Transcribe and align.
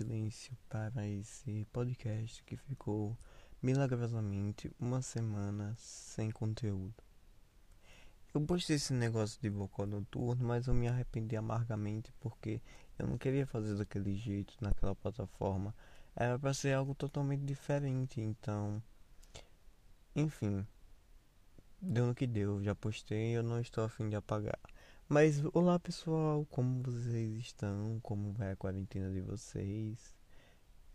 silêncio 0.00 0.56
para 0.66 1.06
esse 1.06 1.66
podcast 1.72 2.42
que 2.44 2.56
ficou 2.56 3.14
milagrosamente 3.60 4.72
uma 4.80 5.02
semana 5.02 5.74
sem 5.76 6.30
conteúdo. 6.30 6.94
Eu 8.32 8.40
postei 8.46 8.76
esse 8.76 8.94
negócio 8.94 9.38
de 9.42 9.50
bocó 9.50 9.84
noturno, 9.84 10.46
mas 10.46 10.68
eu 10.68 10.72
me 10.72 10.88
arrependi 10.88 11.36
amargamente 11.36 12.10
porque 12.18 12.62
eu 12.98 13.06
não 13.06 13.18
queria 13.18 13.46
fazer 13.46 13.76
daquele 13.76 14.14
jeito 14.14 14.54
naquela 14.58 14.94
plataforma. 14.94 15.74
Era 16.16 16.38
para 16.38 16.54
ser 16.54 16.72
algo 16.72 16.94
totalmente 16.94 17.44
diferente, 17.44 18.22
então. 18.22 18.82
Enfim. 20.16 20.66
Deu 21.82 22.06
no 22.06 22.14
que 22.14 22.26
deu, 22.26 22.62
já 22.62 22.74
postei, 22.74 23.36
eu 23.36 23.42
não 23.42 23.60
estou 23.60 23.84
afim 23.84 24.08
de 24.08 24.16
apagar. 24.16 24.58
Mas 25.12 25.42
olá 25.52 25.76
pessoal, 25.76 26.46
como 26.48 26.84
vocês 26.84 27.38
estão? 27.40 27.98
Como 28.00 28.32
vai 28.32 28.52
a 28.52 28.56
quarentena 28.56 29.10
de 29.10 29.20
vocês? 29.20 30.14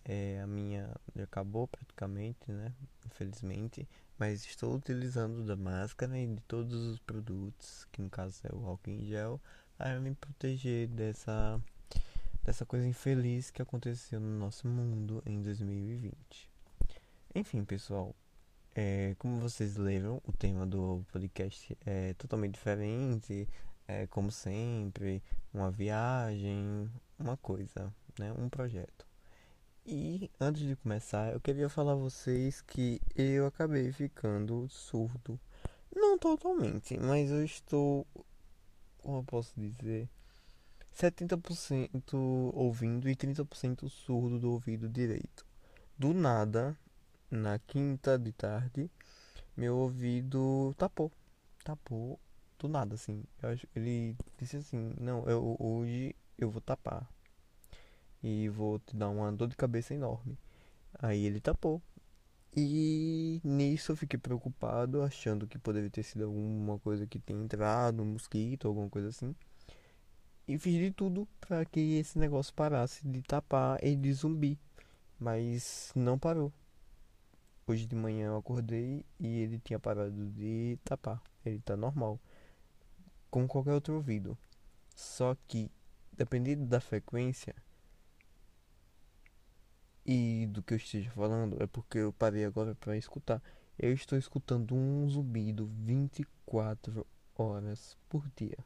É, 0.05 0.39
a 0.41 0.47
minha 0.47 0.89
já 1.13 1.25
acabou 1.25 1.67
praticamente, 1.67 2.49
né? 2.49 2.73
Infelizmente, 3.05 3.85
mas 4.17 4.45
estou 4.45 4.73
utilizando 4.73 5.43
da 5.43 5.57
máscara 5.57 6.17
e 6.17 6.27
de 6.27 6.41
todos 6.43 6.73
os 6.75 6.97
produtos, 6.99 7.85
que 7.91 8.01
no 8.01 8.09
caso 8.09 8.39
é 8.45 8.55
o 8.55 8.65
álcool 8.65 8.91
em 8.91 9.05
gel, 9.05 9.37
para 9.77 9.99
me 9.99 10.15
proteger 10.15 10.87
dessa 10.87 11.61
dessa 12.41 12.65
coisa 12.65 12.87
infeliz 12.87 13.51
que 13.51 13.61
aconteceu 13.61 14.21
no 14.21 14.39
nosso 14.39 14.65
mundo 14.65 15.21
em 15.25 15.41
2020. 15.41 16.49
Enfim, 17.35 17.65
pessoal, 17.65 18.15
é, 18.73 19.13
como 19.19 19.41
vocês 19.41 19.75
leram, 19.75 20.21
o 20.25 20.31
tema 20.31 20.65
do 20.65 21.05
podcast 21.11 21.77
é 21.85 22.13
totalmente 22.13 22.53
diferente 22.53 23.45
é, 23.87 24.07
como 24.07 24.31
sempre, 24.31 25.21
uma 25.53 25.71
viagem, 25.71 26.89
uma 27.19 27.37
coisa, 27.37 27.93
né? 28.19 28.31
Um 28.33 28.49
projeto. 28.49 29.05
E 29.85 30.31
antes 30.39 30.63
de 30.63 30.75
começar, 30.75 31.31
eu 31.33 31.39
queria 31.39 31.69
falar 31.69 31.93
a 31.93 31.95
vocês 31.95 32.61
que 32.61 32.99
eu 33.15 33.45
acabei 33.45 33.91
ficando 33.91 34.67
surdo. 34.67 35.39
Não 35.95 36.17
totalmente, 36.17 36.97
mas 36.97 37.29
eu 37.29 37.45
estou, 37.45 38.05
como 38.97 39.19
eu 39.19 39.23
posso 39.23 39.53
dizer, 39.55 40.09
70% 40.95 42.51
ouvindo 42.53 43.07
e 43.07 43.15
30% 43.15 43.87
surdo 43.87 44.39
do 44.39 44.51
ouvido 44.51 44.89
direito. 44.89 45.45
Do 45.97 46.13
nada, 46.13 46.77
na 47.29 47.59
quinta 47.59 48.17
de 48.17 48.31
tarde, 48.31 48.89
meu 49.55 49.77
ouvido 49.77 50.73
tapou. 50.77 51.11
Tapou 51.63 52.19
do 52.59 52.67
nada, 52.67 52.95
assim. 52.95 53.23
Acho, 53.41 53.67
ele 53.75 54.15
disse 54.37 54.57
assim, 54.57 54.93
não, 54.99 55.23
eu, 55.27 55.55
hoje 55.59 56.15
eu 56.37 56.49
vou 56.49 56.61
tapar. 56.61 57.09
E 58.23 58.49
vou 58.49 58.79
te 58.79 58.95
dar 58.95 59.09
uma 59.09 59.31
dor 59.31 59.47
de 59.47 59.55
cabeça 59.55 59.93
enorme. 59.93 60.37
Aí 60.99 61.25
ele 61.25 61.39
tapou. 61.39 61.81
E 62.57 63.41
nisso 63.43 63.91
eu 63.91 63.95
fiquei 63.97 64.17
preocupado, 64.17 65.01
achando 65.01 65.45
que 65.45 65.57
poderia 65.59 65.89
ter 65.89 66.03
sido 66.03 66.23
alguma 66.25 66.79
coisa 66.79 67.05
que 67.05 67.19
tenha 67.19 67.43
entrado, 67.43 68.01
um 68.01 68.05
mosquito, 68.13 68.67
alguma 68.67 68.89
coisa 68.89 69.09
assim. 69.09 69.35
E 70.47 70.57
fiz 70.57 70.73
de 70.75 70.91
tudo 70.91 71.27
para 71.41 71.65
que 71.65 71.97
esse 71.97 72.17
negócio 72.17 72.53
parasse 72.53 73.05
de 73.07 73.21
tapar 73.21 73.83
e 73.83 73.95
de 73.95 74.13
zumbi. 74.13 74.57
Mas 75.19 75.91
não 75.95 76.17
parou. 76.17 76.51
Hoje 77.67 77.85
de 77.85 77.95
manhã 77.95 78.27
eu 78.27 78.37
acordei 78.37 79.03
e 79.19 79.39
ele 79.39 79.59
tinha 79.59 79.79
parado 79.79 80.29
de 80.31 80.77
tapar. 80.83 81.21
Ele 81.45 81.59
tá 81.59 81.75
normal 81.75 82.19
como 83.35 83.49
qualquer 83.49 83.73
outro 83.73 83.95
ouvido. 83.95 84.37
Só 84.95 85.35
que, 85.45 85.69
dependendo 86.13 86.65
da 86.65 86.79
frequência 86.79 87.53
e 90.05 90.47
do 90.51 90.63
que 90.63 90.73
eu 90.73 90.77
esteja 90.77 91.11
falando, 91.11 91.61
é 91.61 91.67
porque 91.67 91.97
eu 91.97 92.13
parei 92.13 92.45
agora 92.45 92.73
para 92.75 92.95
escutar. 92.95 93.43
Eu 93.77 93.91
estou 93.91 94.17
escutando 94.17 94.73
um 94.73 95.09
zumbido 95.09 95.69
24 95.83 97.05
horas 97.37 97.97
por 98.07 98.25
dia. 98.37 98.57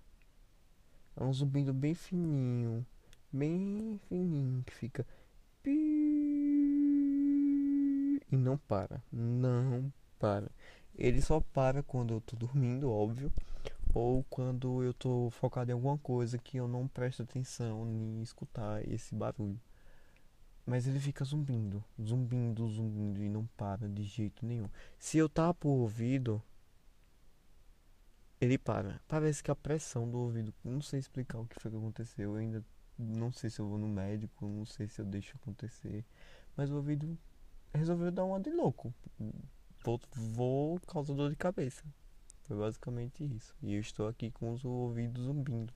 É 1.16 1.24
um 1.24 1.34
zumbido 1.34 1.74
bem 1.74 1.96
fininho, 1.96 2.86
bem 3.34 4.00
fininho, 4.08 4.64
que 4.64 4.76
fica 4.76 5.04
e 8.32 8.38
não 8.38 8.56
para, 8.56 9.02
não 9.12 9.92
para. 10.20 10.52
Ele 10.96 11.24
só 11.24 11.40
para 11.40 11.82
quando 11.82 12.14
eu 12.14 12.22
tô 12.22 12.36
dormindo, 12.36 12.92
óbvio, 12.92 13.34
ou 13.94 14.24
quando 14.30 14.84
eu 14.84 14.94
tô 14.94 15.30
focado 15.32 15.72
em 15.72 15.74
alguma 15.74 15.98
coisa 15.98 16.38
que 16.38 16.58
eu 16.58 16.68
não 16.68 16.88
presto 16.88 17.24
atenção 17.24 17.88
em 17.88 18.22
escutar 18.22 18.88
esse 18.88 19.16
barulho. 19.16 19.60
Mas 20.66 20.86
ele 20.86 21.00
fica 21.00 21.26
zumbindo, 21.26 21.84
zumbindo, 22.00 22.68
zumbindo 22.70 23.24
e 23.24 23.30
não 23.30 23.46
para 23.58 23.90
de 23.90 24.04
jeito 24.04 24.46
nenhum. 24.46 24.70
Se 25.00 25.18
eu 25.18 25.28
tapo 25.28 25.68
o 25.68 25.80
ouvido, 25.80 26.42
ele 28.40 28.58
para. 28.58 29.02
Parece 29.08 29.44
que 29.44 29.50
a 29.50 29.56
pressão 29.56 30.10
do 30.10 30.20
ouvido, 30.20 30.54
não 30.64 30.82
sei 30.82 31.00
explicar 31.00 31.40
o 31.40 31.48
que 31.48 31.60
foi 31.60 31.72
que 31.72 31.78
aconteceu. 31.78 32.34
Eu 32.34 32.36
ainda 32.36 32.64
não 32.98 33.32
sei 33.32 33.50
se 33.50 33.60
eu 33.60 33.68
vou 33.68 33.80
no 33.80 33.88
médico, 33.88 34.48
não 34.48 34.66
sei 34.66 34.88
se 34.88 35.02
eu 35.02 35.06
deixo 35.06 35.36
acontecer. 35.38 36.06
Mas 36.56 36.70
o 36.70 36.76
ouvido 36.76 37.18
resolveu 37.74 38.12
dar 38.12 38.26
uma 38.26 38.40
de 38.40 38.52
louco. 38.52 38.94
Vou, 39.84 40.00
vou 40.14 40.80
causa 40.82 41.16
dor 41.16 41.32
de 41.32 41.36
cabeça. 41.36 41.84
Foi 42.50 42.58
basicamente 42.58 43.24
isso. 43.24 43.56
E 43.62 43.76
eu 43.76 43.80
estou 43.80 44.08
aqui 44.08 44.32
com 44.32 44.52
os 44.52 44.66
ouvidos 44.66 45.26
zumbindo. 45.26 45.72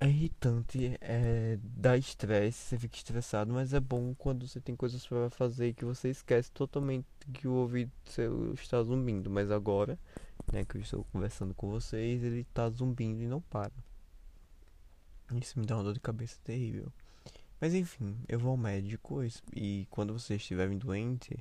É 0.00 0.08
irritante, 0.08 0.96
é, 0.98 1.58
dá 1.62 1.94
estresse, 1.94 2.58
você 2.58 2.78
fica 2.78 2.96
estressado, 2.96 3.52
mas 3.52 3.74
é 3.74 3.80
bom 3.80 4.14
quando 4.14 4.48
você 4.48 4.62
tem 4.62 4.74
coisas 4.74 5.06
para 5.06 5.28
fazer 5.28 5.74
que 5.74 5.84
você 5.84 6.08
esquece 6.08 6.50
totalmente 6.50 7.06
que 7.34 7.46
o 7.46 7.52
ouvido 7.52 7.92
seu 8.06 8.54
está 8.54 8.82
zumbindo. 8.82 9.28
Mas 9.28 9.50
agora, 9.50 9.98
né, 10.50 10.64
que 10.64 10.78
eu 10.78 10.80
estou 10.80 11.04
conversando 11.12 11.52
com 11.52 11.68
vocês, 11.68 12.24
ele 12.24 12.40
está 12.40 12.70
zumbindo 12.70 13.22
e 13.22 13.26
não 13.26 13.42
para. 13.42 13.72
Isso 15.34 15.60
me 15.60 15.66
dá 15.66 15.76
uma 15.76 15.84
dor 15.84 15.92
de 15.92 16.00
cabeça 16.00 16.38
terrível. 16.42 16.90
Mas 17.60 17.74
enfim, 17.74 18.16
eu 18.26 18.38
vou 18.38 18.52
ao 18.52 18.56
médico 18.56 19.20
e 19.54 19.86
quando 19.90 20.14
vocês 20.14 20.40
estiverem 20.40 20.78
doente, 20.78 21.38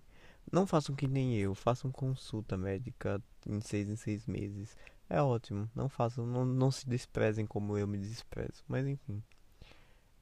não 0.54 0.68
façam 0.68 0.96
que 0.96 1.08
nem 1.08 1.36
eu, 1.36 1.56
façam 1.56 1.92
consulta 1.92 2.56
médica 2.56 3.20
em 3.44 3.60
seis 3.60 3.90
em 3.90 3.96
seis 3.96 4.28
meses. 4.28 4.78
É 5.10 5.20
ótimo, 5.20 5.68
não 5.74 5.90
façam, 5.90 6.28
não, 6.28 6.46
não 6.46 6.70
se 6.70 6.88
desprezem 6.88 7.44
como 7.44 7.76
eu 7.76 7.88
me 7.88 7.98
desprezo. 7.98 8.64
Mas 8.68 8.86
enfim. 8.86 9.24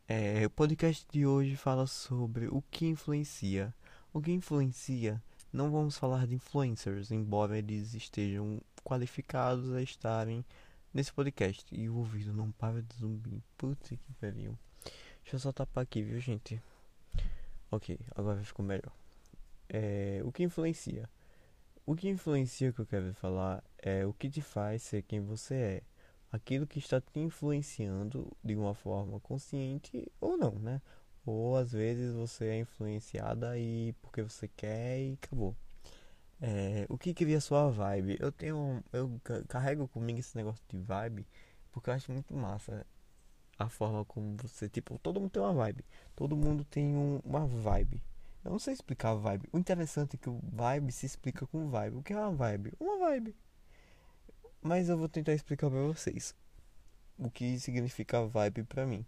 É, 0.08 0.46
o 0.46 0.50
podcast 0.50 1.06
de 1.12 1.25
hoje 1.25 1.58
fala 1.58 1.86
sobre 1.86 2.47
o 2.47 2.64
que 2.72 2.86
influencia. 2.86 3.75
O 4.14 4.22
que 4.22 4.31
influencia, 4.31 5.22
não 5.52 5.69
vamos 5.69 5.97
falar 5.97 6.25
de 6.25 6.36
influencers, 6.36 7.12
embora 7.12 7.58
eles 7.58 7.94
estejam 7.94 8.62
qualificados 8.86 9.74
a 9.74 9.81
estarem 9.81 10.46
nesse 10.94 11.12
podcast. 11.12 11.66
E 11.75 11.90
o 11.90 11.98
ouvido 11.98 12.31
não 12.31 12.52
para 12.53 12.81
de 12.81 12.96
zumbi. 12.96 13.44
Putz, 13.58 13.90
que 13.90 14.13
pariu. 14.22 14.58
Deixa 15.24 15.36
eu 15.36 15.40
só 15.40 15.52
tapar 15.52 15.84
aqui, 15.84 16.02
viu, 16.02 16.22
gente? 16.22 16.62
Ok, 17.69 18.00
agora 18.16 18.42
ficou 18.46 18.66
melhor. 18.66 19.00
É, 19.74 20.22
o 20.26 20.32
que 20.32 20.44
influencia? 20.44 21.09
O 21.86 21.96
que 21.96 22.09
influencia 22.09 22.74
que 22.74 22.80
eu 22.80 22.86
quero 22.86 23.14
falar 23.14 23.64
é 23.78 24.06
o 24.06 24.14
que 24.14 24.30
te 24.30 24.42
faz 24.42 24.84
ser 24.84 25.02
quem 25.04 25.22
você 25.22 25.56
é. 25.56 25.84
Aquilo 26.32 26.68
que 26.68 26.80
está 26.80 27.00
te 27.02 27.20
influenciando 27.20 28.31
de 28.44 28.56
uma 28.56 28.74
forma 28.74 29.20
consciente 29.22 30.12
ou 30.20 30.38
não, 30.38 30.52
né? 30.60 30.81
Ou 31.26 31.56
às 31.58 31.72
vezes 31.72 32.14
você 32.14 32.46
é 32.48 32.60
influenciada 32.60 33.58
e 33.58 33.94
porque 34.02 34.22
você 34.22 34.48
quer 34.48 35.00
e 35.00 35.13
acabou. 35.13 35.56
É, 36.42 36.86
o 36.90 36.98
que 36.98 37.13
cria 37.13 37.40
sua 37.40 37.69
vibe? 37.69 38.18
Eu 38.19 38.31
tenho. 38.31 38.84
Eu 38.92 39.22
carrego 39.48 39.88
comigo 39.88 40.19
esse 40.19 40.36
negócio 40.36 40.63
de 40.69 40.78
vibe 40.78 41.25
porque 41.72 41.90
eu 41.90 41.94
acho 41.94 42.12
muito 42.12 42.36
massa 42.36 42.86
a 43.57 43.69
forma 43.69 44.04
como 44.06 44.36
você. 44.38 44.69
Tipo, 44.69 45.00
todo 45.00 45.19
mundo 45.19 45.31
tem 45.31 45.42
uma 45.42 45.54
vibe. 45.54 45.86
Todo 46.16 46.36
mundo 46.36 46.66
tem 46.66 46.95
um, 46.95 47.22
uma 47.24 47.45
vibe. 47.45 48.04
Eu 48.44 48.50
não 48.50 48.60
sei 48.60 48.74
explicar 48.74 49.12
a 49.12 49.16
vibe. 49.16 49.48
O 49.54 49.58
interessante 49.60 50.16
é 50.16 50.18
que 50.18 50.30
o 50.30 50.40
vibe 50.42 50.92
se 50.92 51.06
explica 51.06 51.46
com 51.46 51.70
vibe. 51.70 51.98
O 51.98 52.04
que 52.04 52.12
é 52.12 52.18
uma 52.18 52.32
vibe? 52.32 52.74
Uma 52.80 52.98
vibe. 52.98 53.36
Mas 54.62 54.90
eu 54.90 54.98
vou 54.98 55.08
tentar 55.08 55.34
explicar 55.34 55.70
para 55.70 55.82
vocês 55.82 56.36
o 57.20 57.30
que 57.30 57.60
significa 57.60 58.26
vibe 58.26 58.64
para 58.64 58.86
mim. 58.86 59.06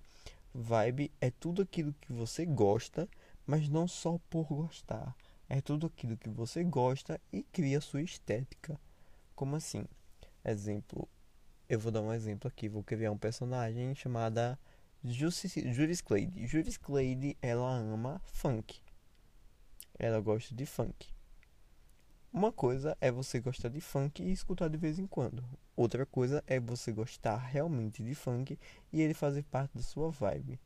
Vibe 0.54 1.12
é 1.20 1.32
tudo 1.32 1.64
aquilo 1.64 1.96
que 2.00 2.14
você 2.14 2.46
gosta, 2.46 3.10
mas 3.46 3.68
não 3.68 3.88
só 3.88 4.20
por 4.30 4.46
gostar. 4.46 5.16
É 5.50 5.60
tudo 5.62 5.88
aquilo 5.88 6.16
que 6.16 6.30
você 6.30 6.64
gosta 6.64 7.20
e 7.32 7.42
cria 7.42 7.82
sua 7.82 8.04
estética. 8.04 8.80
Como 9.36 9.56
assim? 9.56 9.86
Exemplo, 10.46 11.10
eu 11.68 11.80
vou 11.80 11.92
dar 11.92 12.02
um 12.02 12.14
exemplo 12.14 12.48
aqui. 12.48 12.70
Vou 12.70 12.84
criar 12.84 13.12
um 13.12 13.18
personagem 13.18 13.96
chamada 13.96 14.60
Juris 15.04 16.02
Clade. 16.02 16.46
Juris 16.46 16.78
Clade, 16.78 17.36
ela 17.42 17.72
ama 17.72 18.22
funk 18.26 18.83
ela 19.98 20.20
gosta 20.20 20.54
de 20.56 20.66
funk. 20.66 21.14
Uma 22.32 22.52
coisa 22.52 22.98
é 23.00 23.12
você 23.12 23.40
gostar 23.40 23.70
de 23.70 23.80
funk 23.80 24.24
e 24.24 24.32
escutar 24.32 24.68
de 24.68 24.76
vez 24.76 24.98
em 24.98 25.06
quando. 25.06 25.44
Outra 25.76 26.04
coisa 26.04 26.44
é 26.48 26.60
você 26.60 26.92
gostar 26.92 27.38
realmente 27.38 28.04
de 28.04 28.16
funk 28.16 28.58
e 28.92 29.02
ele 29.02 29.14
fazer 29.14 29.44
parte 29.44 29.78
da 29.78 29.84
sua 29.84 30.10
vibe. 30.10 30.60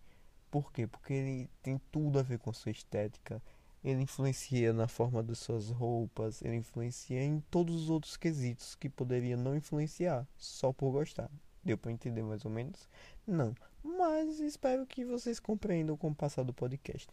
Por 0.50 0.72
quê? 0.72 0.88
Porque 0.88 1.14
ele 1.14 1.50
tem 1.62 1.78
tudo 1.92 2.20
a 2.20 2.24
ver 2.24 2.40
com 2.40 2.54
sua 2.54 2.72
estética. 2.72 3.42
Ele 3.84 4.02
influencia 4.02 4.72
na 4.72 4.88
forma 4.88 5.22
das 5.22 5.40
suas 5.40 5.70
roupas, 5.70 6.42
ele 6.42 6.56
influencia 6.56 7.22
em 7.22 7.42
todos 7.52 7.76
os 7.76 7.90
outros 7.90 8.16
quesitos 8.16 8.74
que 8.76 8.90
poderia 8.90 9.36
não 9.36 9.56
influenciar 9.56 10.26
só 10.38 10.72
por 10.72 10.92
gostar. 10.92 11.30
Deu 11.64 11.78
para 11.78 11.92
entender 11.92 12.24
mais 12.24 12.46
ou 12.46 12.52
menos? 12.52 12.88
Não, 13.26 13.54
mas 13.84 14.40
espero 14.40 14.86
que 14.88 15.04
vocês 15.04 15.38
compreendam 15.38 15.98
com 15.98 16.10
o 16.10 16.16
passar 16.16 16.44
do 16.44 16.54
podcast. 16.54 17.10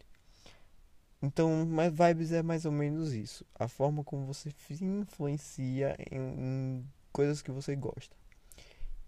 Então, 1.25 1.65
mas 1.65 1.91
vibes 1.91 2.31
é 2.31 2.43
mais 2.43 2.65
ou 2.65 2.71
menos 2.71 3.11
isso. 3.11 3.43
A 3.55 3.67
forma 3.67 4.03
como 4.03 4.27
você 4.27 4.53
influencia 4.79 5.97
em, 6.11 6.19
em 6.19 6.85
coisas 7.11 7.41
que 7.41 7.51
você 7.51 7.75
gosta. 7.75 8.15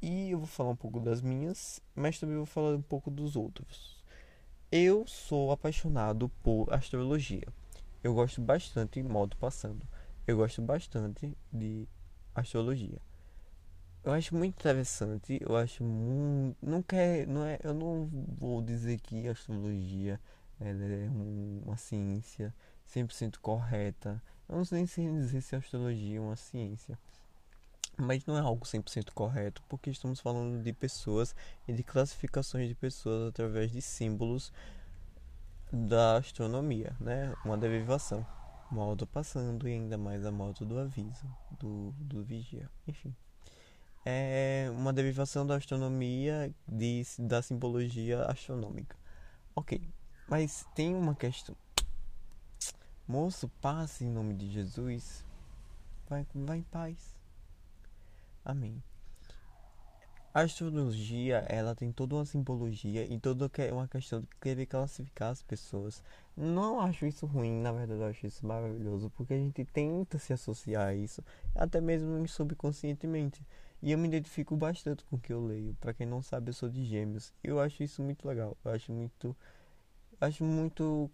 E 0.02 0.32
eu 0.32 0.40
vou 0.40 0.48
falar 0.48 0.72
um 0.72 0.76
pouco 0.76 1.00
das 1.00 1.22
minhas, 1.22 1.80
mas 1.94 2.20
também 2.20 2.36
vou 2.36 2.46
falar 2.48 2.76
um 2.76 2.82
pouco 2.82 3.12
dos 3.12 3.36
outros. 3.36 4.04
Eu 4.72 5.06
sou 5.06 5.52
apaixonado 5.52 6.28
por 6.42 6.74
astrologia. 6.74 7.48
Eu 8.04 8.16
gosto 8.16 8.42
bastante, 8.42 9.04
modo 9.04 9.38
passando. 9.38 9.88
Eu 10.26 10.38
gosto 10.38 10.60
bastante 10.60 11.38
de 11.54 11.88
astrologia. 12.34 13.00
Eu 14.04 14.12
acho 14.12 14.36
muito 14.36 14.56
interessante, 14.56 15.38
eu 15.40 15.56
acho 15.56 15.84
muito, 15.84 16.58
não 16.66 16.82
quer, 16.82 17.28
não 17.28 17.44
é, 17.46 17.60
eu 17.64 17.74
não 17.74 18.10
vou 18.40 18.62
dizer 18.62 19.00
que 19.02 19.28
astrologia 19.28 20.20
ela 20.60 20.84
é 20.84 21.10
um, 21.10 21.64
uma 21.66 21.78
ciência 21.78 22.54
100% 22.88 23.38
correta. 23.40 24.22
Eu 24.48 24.58
não 24.58 24.66
sei 24.66 24.86
nem 24.98 25.20
dizer 25.20 25.42
se 25.42 25.56
a 25.56 25.60
astrologia 25.60 26.18
é 26.18 26.22
uma 26.22 26.36
ciência. 26.36 26.98
Mas 27.98 28.26
não 28.26 28.38
é 28.38 28.42
algo 28.42 28.66
100% 28.66 29.12
correto, 29.12 29.64
porque 29.68 29.90
estamos 29.90 30.20
falando 30.20 30.62
de 30.62 30.72
pessoas 30.72 31.36
e 31.68 31.74
de 31.74 31.84
classificações 31.84 32.68
de 32.68 32.76
pessoas 32.76 33.30
através 33.30 33.72
de 33.72 33.82
símbolos 33.82 34.54
da 35.72 36.18
astronomia, 36.18 36.96
né? 37.00 37.34
Uma 37.44 37.58
derivação. 37.58 38.26
Modo 38.70 39.08
passando 39.08 39.68
e 39.68 39.74
ainda 39.74 39.98
mais 39.98 40.26
a 40.26 40.32
modo 40.32 40.66
do 40.66 40.78
aviso, 40.78 41.26
do, 41.58 41.92
do 41.98 42.22
vigia, 42.22 42.70
enfim. 42.86 43.16
É 44.06 44.70
uma 44.72 44.94
derivação 44.94 45.46
da 45.46 45.56
astronomia 45.56 46.54
de, 46.68 47.04
da 47.18 47.42
simbologia 47.42 48.24
astronômica. 48.26 48.96
Ok, 49.56 49.82
mas 50.28 50.66
tem 50.76 50.96
uma 50.96 51.16
questão. 51.16 51.56
Moço, 53.08 53.50
passe 53.62 54.04
em 54.04 54.10
nome 54.10 54.34
de 54.34 54.50
Jesus. 54.50 55.26
Vai, 56.10 56.26
vai 56.34 56.58
em 56.58 56.64
paz. 56.64 57.16
Amém. 58.44 58.82
A 60.34 60.42
astrologia, 60.42 61.38
ela 61.50 61.74
tem 61.74 61.92
toda 61.92 62.16
uma 62.16 62.26
simbologia 62.26 63.04
e 63.12 63.20
toda 63.20 63.50
uma 63.72 63.88
questão 63.88 64.22
de 64.22 64.28
querer 64.40 64.68
classificar 64.68 65.32
as 65.32 65.42
pessoas. 65.42 66.04
Não 66.36 66.80
acho 66.80 67.08
isso 67.08 67.26
ruim, 67.26 67.60
na 67.60 67.72
verdade 67.72 68.02
eu 68.02 68.06
acho 68.06 68.28
isso 68.28 68.46
maravilhoso, 68.46 69.10
porque 69.18 69.34
a 69.34 69.38
gente 69.38 69.66
tenta 69.66 70.20
se 70.20 70.34
associar 70.34 70.90
a 70.90 70.94
isso, 70.94 71.24
até 71.56 71.82
mesmo 71.82 72.28
subconscientemente. 72.28 73.42
E 73.82 73.92
eu 73.92 73.98
me 73.98 74.08
identifico 74.08 74.56
bastante 74.56 75.04
com 75.06 75.16
o 75.16 75.20
que 75.20 75.34
eu 75.34 75.44
leio. 75.44 75.76
Para 75.82 75.94
quem 75.94 76.06
não 76.06 76.22
sabe, 76.22 76.50
eu 76.50 76.54
sou 76.54 76.70
de 76.70 76.86
Gêmeos. 76.86 77.34
Eu 77.44 77.60
acho 77.60 77.82
isso 77.82 78.04
muito 78.04 78.28
legal. 78.28 78.56
Eu 78.64 78.72
acho 78.72 78.92
muito 78.92 79.36
acho 80.22 80.44
muito 80.44 81.10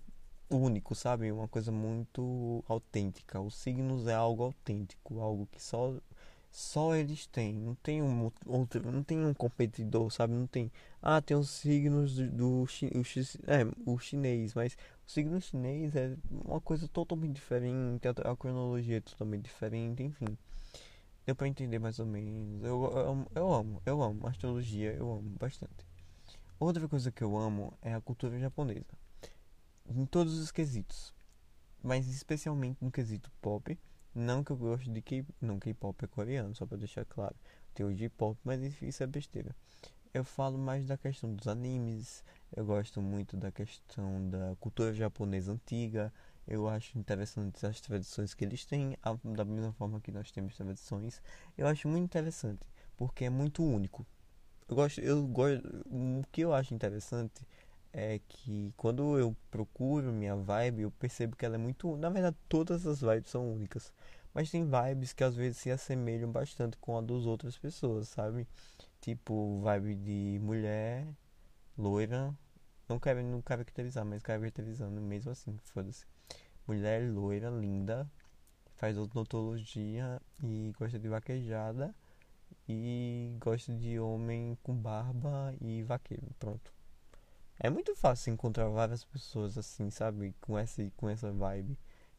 único, 0.50 0.96
sabe? 0.96 1.32
Uma 1.32 1.48
coisa 1.48 1.72
muito 1.72 2.64
autêntica. 2.68 3.40
Os 3.42 3.56
signos 3.56 4.08
é 4.08 4.14
algo 4.14 4.44
autêntico, 4.44 5.20
algo 5.20 5.48
que 5.52 5.62
só 5.62 5.96
só 6.52 6.96
eles 6.96 7.26
têm. 7.28 7.54
Não 7.56 7.76
tem 7.76 8.02
um 8.02 8.32
outro, 8.46 8.92
não 8.92 9.04
tem 9.04 9.26
um 9.26 9.34
competidor, 9.34 10.12
sabe? 10.12 10.34
Não 10.34 10.46
tem. 10.48 10.72
Ah, 11.02 11.22
tem 11.22 11.36
os 11.36 11.50
signos 11.50 12.16
do, 12.16 12.30
do 12.30 12.48
o, 12.64 12.68
é, 13.48 13.66
o 13.86 13.98
chinês, 14.00 14.54
mas 14.54 14.78
o 15.08 15.12
signo 15.12 15.42
chinês 15.42 15.96
é 15.96 16.16
uma 16.30 16.62
coisa 16.62 16.88
totalmente 16.88 17.34
diferente, 17.34 18.08
a, 18.08 18.12
a 18.32 18.36
cronologia 18.38 18.98
é 18.98 19.02
totalmente 19.02 19.46
diferente, 19.46 20.04
enfim. 20.04 20.38
Deu 21.26 21.36
pra 21.36 21.48
entender 21.48 21.80
mais 21.80 22.00
ou 22.00 22.06
menos. 22.06 22.64
Eu, 22.64 22.84
eu, 22.84 23.28
eu 23.36 23.54
amo, 23.54 23.82
eu 23.86 24.04
amo 24.04 24.28
astrologia, 24.28 24.94
eu 24.94 25.12
amo 25.12 25.30
bastante. 25.40 25.93
Outra 26.60 26.88
coisa 26.88 27.12
que 27.12 27.24
eu 27.24 27.38
amo 27.38 27.78
é 27.82 27.94
a 27.94 28.02
cultura 28.02 28.40
japonesa. 28.40 28.98
Em 29.86 30.06
todos 30.06 30.38
os 30.38 30.52
quesitos. 30.52 31.14
Mas 31.82 32.08
especialmente 32.08 32.78
no 32.82 32.92
quesito 32.92 33.32
pop. 33.42 33.78
Não 34.16 34.44
que 34.44 34.52
eu 34.52 34.58
goste 34.58 34.90
de 34.90 35.02
K... 35.02 35.26
Não, 35.42 35.60
K-pop 35.60 36.06
é 36.06 36.08
coreano, 36.08 36.56
só 36.56 36.66
pra 36.66 36.78
deixar 36.78 37.04
claro. 37.04 37.36
Tem 37.74 37.86
o 37.86 37.94
J-pop, 37.94 38.40
mas 38.44 38.62
isso 38.82 39.04
é 39.04 39.08
besteira. 39.08 39.56
Eu 40.14 40.24
falo 40.24 40.58
mais 40.58 40.86
da 40.86 40.96
questão 40.96 41.34
dos 41.34 41.48
animes. 41.48 42.24
Eu 42.56 42.64
gosto 42.66 43.02
muito 43.02 43.36
da 43.36 43.52
questão 43.52 44.30
da 44.30 44.56
cultura 44.60 44.94
japonesa 44.94 45.52
antiga. 45.52 46.14
Eu 46.48 46.68
acho 46.70 46.98
interessante 47.00 47.66
as 47.66 47.82
tradições 47.82 48.34
que 48.34 48.46
eles 48.46 48.64
têm, 48.64 48.96
da 49.24 49.44
mesma 49.44 49.74
forma 49.74 50.00
que 50.00 50.12
nós 50.12 50.30
temos 50.30 50.56
tradições. 50.56 51.22
Eu 51.58 51.66
acho 51.68 51.88
muito 51.88 52.04
interessante, 52.04 52.68
porque 52.96 53.26
é 53.26 53.30
muito 53.30 53.64
único. 53.64 54.06
Eu 54.68 54.76
gosto, 54.76 55.02
eu 55.02 55.28
gosto, 55.28 55.68
o 55.88 56.24
que 56.32 56.42
eu 56.42 56.54
acho 56.54 56.74
interessante 56.74 57.46
é 57.92 58.20
que 58.28 58.74
quando 58.78 59.18
eu 59.20 59.36
procuro 59.52 60.12
minha 60.12 60.36
vibe, 60.36 60.84
eu 60.84 60.92
percebo 60.92 61.36
que 61.36 61.46
ela 61.46 61.56
é 61.56 61.58
muito, 61.58 61.96
na 61.98 62.10
verdade, 62.10 62.38
todas 62.50 62.88
as 62.88 63.02
vibes 63.02 63.30
são 63.30 63.52
únicas, 63.54 63.94
mas 64.34 64.50
tem 64.50 64.66
vibes 64.66 65.14
que 65.14 65.24
às 65.24 65.36
vezes 65.36 65.58
se 65.58 65.70
assemelham 65.72 66.32
bastante 66.32 66.78
com 66.78 66.98
a 66.98 67.02
das 67.02 67.26
outras 67.26 67.58
pessoas, 67.58 68.08
sabe? 68.10 68.48
Tipo, 69.02 69.62
vibe 69.62 69.96
de 69.96 70.40
mulher, 70.42 71.08
loira, 71.78 72.34
não 72.90 73.00
quero 73.00 73.22
não 73.24 73.42
caracterizar, 73.42 74.06
mas 74.06 74.24
caracterizando 74.24 75.02
mesmo 75.02 75.32
assim, 75.32 75.58
foda-se. 75.66 76.06
Mulher 76.68 77.12
loira, 77.12 77.50
linda, 77.50 78.10
faz 78.76 78.98
odontologia 78.98 80.22
e 80.44 80.74
gosta 80.78 81.00
de 81.00 81.08
vaquejada 81.10 81.94
e 82.68 83.36
gosto 83.40 83.74
de 83.74 84.00
homem 84.00 84.58
com 84.64 84.76
barba 84.76 85.54
e 85.62 85.84
vaqueiro. 85.84 86.28
Pronto. 86.40 86.74
É 87.60 87.70
muito 87.70 87.96
fácil 87.96 88.34
encontrar 88.34 88.68
várias 88.70 89.04
pessoas 89.04 89.58
assim, 89.58 89.90
sabe? 89.90 90.34
Com 90.42 90.58
essa, 90.58 90.84
com 90.98 91.10
essa 91.10 91.32
vibe. 91.32 91.78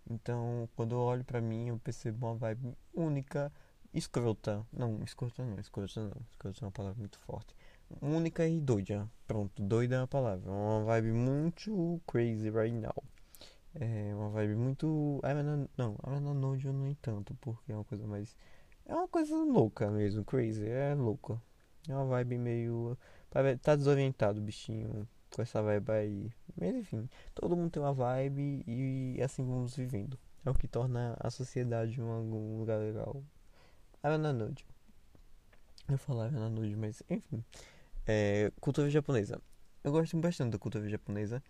Então, 0.08 0.68
quando 0.76 0.94
eu 0.94 1.00
olho 1.00 1.24
pra 1.24 1.40
mim, 1.40 1.68
eu 1.68 1.78
percebo 1.78 2.26
uma 2.26 2.34
vibe 2.36 2.76
única, 2.94 3.52
escrota. 3.92 4.66
Não, 4.72 5.02
escrota 5.02 5.44
não, 5.44 5.58
escrota 5.58 6.00
não. 6.02 6.22
Escrota 6.30 6.58
é 6.62 6.64
uma 6.66 6.72
palavra 6.72 6.98
muito 6.98 7.18
forte. 7.20 7.54
Única 8.00 8.46
e 8.46 8.60
doida. 8.60 9.08
Pronto, 9.26 9.62
doida 9.62 9.96
é 9.96 10.00
a 10.00 10.06
palavra. 10.06 10.50
Uma 10.50 10.84
vibe 10.84 11.12
muito 11.12 12.00
crazy 12.06 12.50
right 12.50 12.74
now. 12.74 13.02
É 13.74 14.14
uma 14.14 14.30
vibe 14.30 14.54
muito. 14.56 15.20
Não, 15.76 15.96
a 16.02 16.20
Nojo 16.20 16.72
não 16.72 16.86
é 16.86 16.96
tanto, 17.02 17.34
porque 17.40 17.72
é 17.72 17.74
uma 17.74 17.84
coisa 17.84 18.06
mais 18.06 18.36
é 18.86 18.94
uma 18.94 19.08
coisa 19.08 19.36
louca 19.36 19.90
mesmo, 19.90 20.24
crazy, 20.24 20.68
é 20.68 20.94
louca. 20.94 21.40
É 21.88 21.94
uma 21.94 22.06
vibe 22.06 22.38
meio. 22.38 22.98
Tá 23.62 23.74
desorientado 23.76 24.40
o 24.40 24.42
bichinho 24.42 25.08
com 25.34 25.42
essa 25.42 25.62
vibe 25.62 25.90
aí. 25.90 26.32
Mas 26.56 26.74
enfim, 26.74 27.08
todo 27.34 27.56
mundo 27.56 27.70
tem 27.70 27.82
uma 27.82 27.92
vibe 27.92 28.64
e 28.66 29.20
assim 29.22 29.44
vamos 29.44 29.76
vivendo. 29.76 30.18
É 30.44 30.50
o 30.50 30.54
que 30.54 30.68
torna 30.68 31.16
a 31.18 31.30
sociedade 31.30 32.00
um, 32.00 32.58
lugar 32.58 32.78
legal. 32.78 33.22
Era 34.02 34.18
na 34.18 34.32
nude. 34.32 34.66
Eu 35.88 35.98
falava 35.98 36.38
na 36.38 36.48
nude, 36.48 36.76
mas 36.76 37.02
enfim. 37.08 37.44
É, 38.06 38.52
cultura 38.60 38.88
japonesa. 38.90 39.40
Eu 39.82 39.92
gosto 39.92 40.16
bastante 40.18 40.52
da 40.52 40.58
cultura 40.58 40.88
japonesa. 40.88 41.42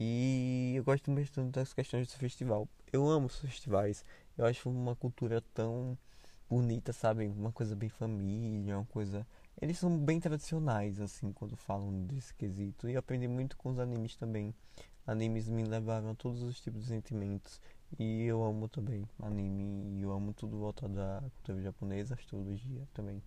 E 0.00 0.74
eu 0.76 0.84
gosto 0.84 1.12
bastante 1.12 1.50
das 1.52 1.72
questões 1.72 2.06
do 2.08 2.14
festival. 2.14 2.68
Eu 2.92 3.06
amo 3.08 3.26
os 3.26 3.38
festivais. 3.40 4.04
Eu 4.36 4.46
acho 4.46 4.70
uma 4.70 4.94
cultura 4.94 5.42
tão 5.52 5.98
bonita, 6.48 6.92
sabe? 6.92 7.26
Uma 7.26 7.52
coisa 7.52 7.76
bem 7.76 7.88
família, 7.88 8.76
uma 8.78 8.86
coisa. 8.86 9.26
Eles 9.60 9.78
são 9.78 9.96
bem 9.98 10.20
tradicionais, 10.20 11.00
assim, 11.00 11.32
quando 11.32 11.56
falam 11.56 12.04
desse 12.04 12.32
quesito. 12.34 12.88
E 12.88 12.94
eu 12.94 13.00
aprendi 13.00 13.28
muito 13.28 13.56
com 13.56 13.70
os 13.70 13.78
animes 13.78 14.16
também. 14.16 14.54
Animes 15.06 15.48
me 15.48 15.64
levaram 15.64 16.10
a 16.10 16.14
todos 16.14 16.42
os 16.42 16.60
tipos 16.60 16.82
de 16.82 16.88
sentimentos. 16.88 17.60
E 17.98 18.24
eu 18.24 18.42
amo 18.44 18.68
também 18.68 19.04
anime. 19.20 19.98
E 19.98 20.02
eu 20.02 20.12
amo 20.12 20.32
tudo 20.32 20.58
voltado 20.58 20.94
da 20.94 21.22
cultura 21.36 21.60
japonesa, 21.62 22.14
astrologia 22.14 22.86
também. 22.94 23.22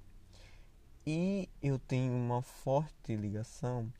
E 1.05 1.49
eu 1.61 1.79
tenho 1.79 2.13
uma 2.13 2.41
forte 2.41 3.15
ligação 3.15 3.91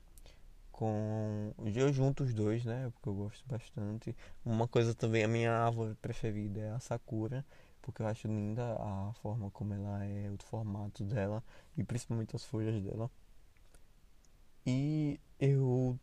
com. 0.71 1.53
Eu 1.75 1.91
junto 1.91 2.23
os 2.23 2.33
dois, 2.33 2.63
né? 2.63 2.91
Porque 2.93 3.09
eu 3.09 3.15
gosto 3.15 3.43
bastante. 3.47 4.15
Uma 4.45 4.67
coisa 4.67 4.93
também, 4.93 5.23
a 5.23 5.27
minha 5.27 5.51
árvore 5.51 5.95
preferida 5.95 6.59
é 6.61 6.71
a 6.71 6.79
Sakura 6.79 7.45
porque 7.81 8.01
eu 8.01 8.07
acho 8.07 8.27
linda 8.27 8.75
a 8.79 9.13
forma 9.21 9.49
como 9.51 9.73
ela 9.73 10.03
é, 10.05 10.29
o 10.29 10.37
formato 10.43 11.03
dela 11.03 11.43
e 11.77 11.83
principalmente 11.83 12.35
as 12.35 12.45
folhas 12.45 12.81
dela. 12.81 13.09
E 14.65 15.19
eu 15.39 15.99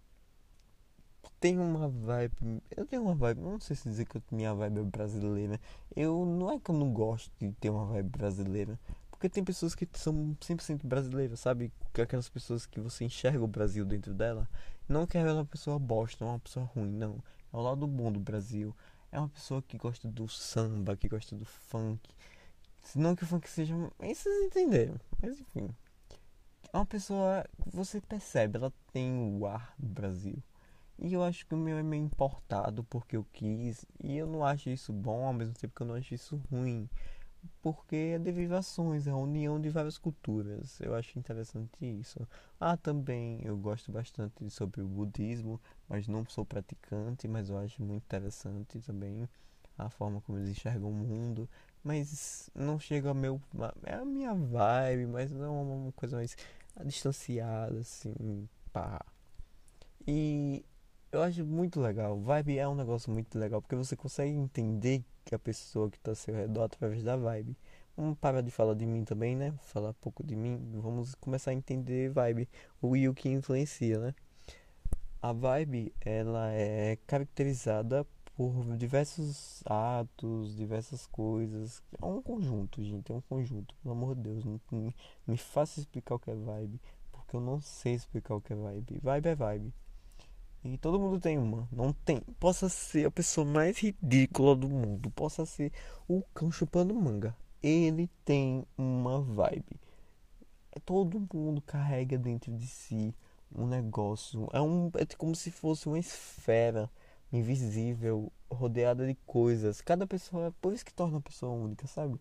tenho 1.41 1.63
uma 1.63 1.89
vibe, 1.89 2.63
eu 2.77 2.85
tenho 2.87 3.03
uma 3.03 3.15
vibe, 3.15 3.41
não 3.41 3.61
sei 3.61 3.77
se 3.77 3.89
dizer 3.89 4.05
que 4.07 4.21
minha 4.31 4.55
vibe 4.55 4.81
é 4.81 4.83
brasileira. 4.83 5.61
Eu 5.95 6.25
não 6.27 6.53
é 6.53 6.59
que 6.59 6.71
eu 6.71 6.75
não 6.75 6.93
gosto 6.93 7.33
de 7.39 7.53
ter 7.53 7.71
uma 7.71 7.87
vibe 7.87 8.09
brasileira, 8.11 8.79
Porque 9.11 9.29
tem 9.29 9.45
pessoas 9.45 9.75
que 9.75 9.89
são 9.95 10.37
100% 10.41 10.87
brasileiras, 10.87 11.41
sabe? 11.41 11.73
Aquelas 11.95 12.29
pessoas 12.29 12.67
que 12.67 12.81
você 12.81 13.05
enxerga 13.05 13.43
o 13.43 13.49
Brasil 13.49 13.85
dentro 13.85 14.15
dela. 14.15 14.49
Não 14.89 15.07
que 15.07 15.19
ela 15.19 15.31
é 15.31 15.33
uma 15.35 15.45
pessoa 15.45 15.79
bosta, 15.79 16.25
uma 16.25 16.39
pessoa 16.39 16.67
ruim, 16.67 16.91
não. 16.91 17.23
É 17.53 17.57
o 17.57 17.61
lado 17.61 17.87
bom 17.87 18.13
do 18.13 18.21
Brasil. 18.21 18.75
É 19.11 19.19
uma 19.19 19.29
pessoa 19.29 19.63
que 19.63 19.79
gosta 19.79 20.07
do 20.09 20.29
samba, 20.29 20.97
que 20.97 21.09
gosta 21.09 21.35
do 21.35 21.45
funk. 21.45 22.09
Não 22.95 23.15
que 23.17 23.25
o 23.25 23.27
funk 23.27 23.49
seja. 23.49 23.75
Vocês 23.99 24.45
entenderam. 24.45 24.99
Mas 25.23 25.39
enfim. 25.41 25.75
É 26.73 26.77
uma 26.77 26.87
pessoa. 26.87 27.45
Você 27.67 28.01
percebe, 28.01 28.59
ela 28.59 28.73
tem 28.93 29.13
o 29.19 29.47
ar 29.47 29.75
do 29.79 29.89
Brasil. 29.89 30.43
E 30.99 31.13
eu 31.13 31.23
acho 31.23 31.47
que 31.47 31.55
o 31.55 31.59
meu 31.59 31.79
é 31.79 31.83
meio 31.83 32.05
importado 32.05 32.85
porque 32.85 33.17
eu 33.17 33.25
quis. 33.33 33.85
E 34.03 34.17
eu 34.17 34.27
não 34.27 34.45
acho 34.45 34.69
isso 34.69 34.93
bom, 34.93 35.27
ao 35.27 35.33
mesmo 35.33 35.55
tempo 35.55 35.75
que 35.75 35.83
eu 35.83 35.87
não 35.87 35.95
acho 35.95 36.15
isso 36.15 36.41
ruim. 36.51 36.89
Porque 37.63 38.15
é 38.15 38.19
derivações, 38.19 39.07
é 39.07 39.11
a 39.11 39.17
união 39.17 39.61
de 39.61 39.69
várias 39.69 39.99
culturas. 39.99 40.81
Eu 40.81 40.95
acho 40.95 41.19
interessante 41.19 41.71
isso. 41.81 42.27
Ah, 42.61 42.77
também 42.77 43.41
eu 43.45 43.57
gosto 43.57 43.93
bastante 43.93 44.49
sobre 44.51 44.81
o 44.83 44.89
budismo, 44.89 45.61
mas 45.89 46.09
não 46.09 46.25
sou 46.27 46.45
praticante, 46.45 47.29
mas 47.29 47.51
eu 47.51 47.59
acho 47.59 47.83
muito 47.83 48.05
interessante 48.05 48.81
também 48.81 49.29
a 49.77 49.89
forma 49.89 50.21
como 50.21 50.39
eles 50.39 50.51
enxergam 50.51 50.91
o 50.91 50.95
mundo. 50.95 51.49
Mas 51.83 52.51
não 52.55 52.79
chega 52.79 53.09
ao 53.09 53.15
meu. 53.15 53.41
É 53.85 53.95
a 53.95 54.05
minha 54.05 54.35
vibe, 54.35 55.07
mas 55.07 55.31
não 55.31 55.45
é 55.45 55.49
uma 55.49 55.93
coisa 55.93 56.17
mais 56.17 56.37
distanciada, 56.85 57.79
assim, 57.81 58.49
pá. 58.73 59.05
E 60.07 60.65
eu 61.13 61.23
acho 61.23 61.45
muito 61.45 61.81
legal. 61.81 62.19
Vibe 62.21 62.59
é 62.59 62.69
um 62.69 62.75
negócio 62.75 63.11
muito 63.13 63.39
legal 63.39 63.63
porque 63.63 63.77
você 63.77 63.97
consegue 63.97 64.33
entender 64.33 65.05
que 65.29 65.35
a 65.35 65.39
pessoa 65.39 65.91
que 65.91 65.99
está 65.99 66.13
ao 66.13 66.15
seu 66.15 66.35
redor 66.35 66.63
através 66.63 67.03
da 67.03 67.15
vibe. 67.15 67.55
Vamos 67.95 68.17
parar 68.19 68.41
de 68.41 68.51
falar 68.51 68.75
de 68.75 68.87
mim 68.87 69.05
também, 69.05 69.37
né? 69.37 69.53
Falar 69.61 69.93
pouco 69.95 70.25
de 70.25 70.35
mim. 70.35 70.59
Vamos 70.73 71.15
começar 71.17 71.51
a 71.51 71.55
entender 71.55 72.09
vibe, 72.09 72.49
o 72.81 72.97
e 72.97 73.07
o 73.07 73.13
que 73.13 73.29
influencia, 73.29 73.99
né? 73.99 74.15
A 75.21 75.33
vibe, 75.33 75.93
ela 76.01 76.51
é 76.53 76.97
caracterizada 77.07 78.07
por 78.35 78.75
diversos 78.79 79.63
atos, 79.67 80.57
diversas 80.57 81.07
coisas. 81.07 81.83
É 82.01 82.07
um 82.07 82.23
conjunto, 82.23 82.83
gente, 82.83 83.13
é 83.13 83.15
um 83.15 83.21
conjunto. 83.21 83.75
Pelo 83.83 83.95
amor 83.95 84.15
de 84.15 84.23
Deus, 84.23 84.45
não, 84.47 84.59
me, 84.73 84.97
me 85.27 85.37
faça 85.37 85.79
explicar 85.79 86.15
o 86.15 86.19
que 86.19 86.31
é 86.31 86.35
vibe, 86.35 86.81
porque 87.13 87.37
eu 87.37 87.41
não 87.41 87.61
sei 87.61 87.93
explicar 87.93 88.35
o 88.35 88.41
que 88.41 88.55
é 88.55 88.57
vibe. 88.57 88.99
Vibe 89.03 89.27
é 89.29 89.35
vibe. 89.35 89.75
E 90.65 90.77
todo 90.77 90.99
mundo 90.99 91.21
tem 91.21 91.39
uma. 91.39 91.69
Não 91.71 91.93
tem. 91.93 92.21
Possa 92.41 92.69
ser 92.69 93.07
a 93.07 93.11
pessoa 93.11 93.47
mais 93.47 93.79
ridícula 93.79 94.57
do 94.57 94.69
mundo. 94.69 95.11
Possa 95.11 95.47
ser 95.47 95.73
o 96.09 96.23
cão 96.35 96.51
chupando 96.51 96.95
manga. 96.95 97.35
Ele 97.63 98.11
tem 98.25 98.65
uma 98.77 99.21
vibe. 99.21 99.81
É, 100.73 100.81
todo 100.81 101.27
mundo 101.33 101.61
carrega 101.63 102.19
dentro 102.19 102.53
de 102.57 102.67
si 102.67 103.15
um 103.55 103.67
negócio. 103.67 104.49
É, 104.53 104.61
um, 104.61 104.91
é 104.95 105.07
como 105.17 105.35
se 105.35 105.51
fosse 105.51 105.87
uma 105.87 105.99
esfera 105.99 106.91
invisível, 107.33 108.33
rodeada 108.51 109.07
de 109.07 109.15
coisas. 109.27 109.81
Cada 109.81 110.07
pessoa. 110.07 110.53
Por 110.61 110.73
isso 110.73 110.85
que 110.85 110.93
torna 110.93 111.19
a 111.19 111.23
pessoa 111.23 111.53
única, 111.53 111.87
sabe? 111.87 112.19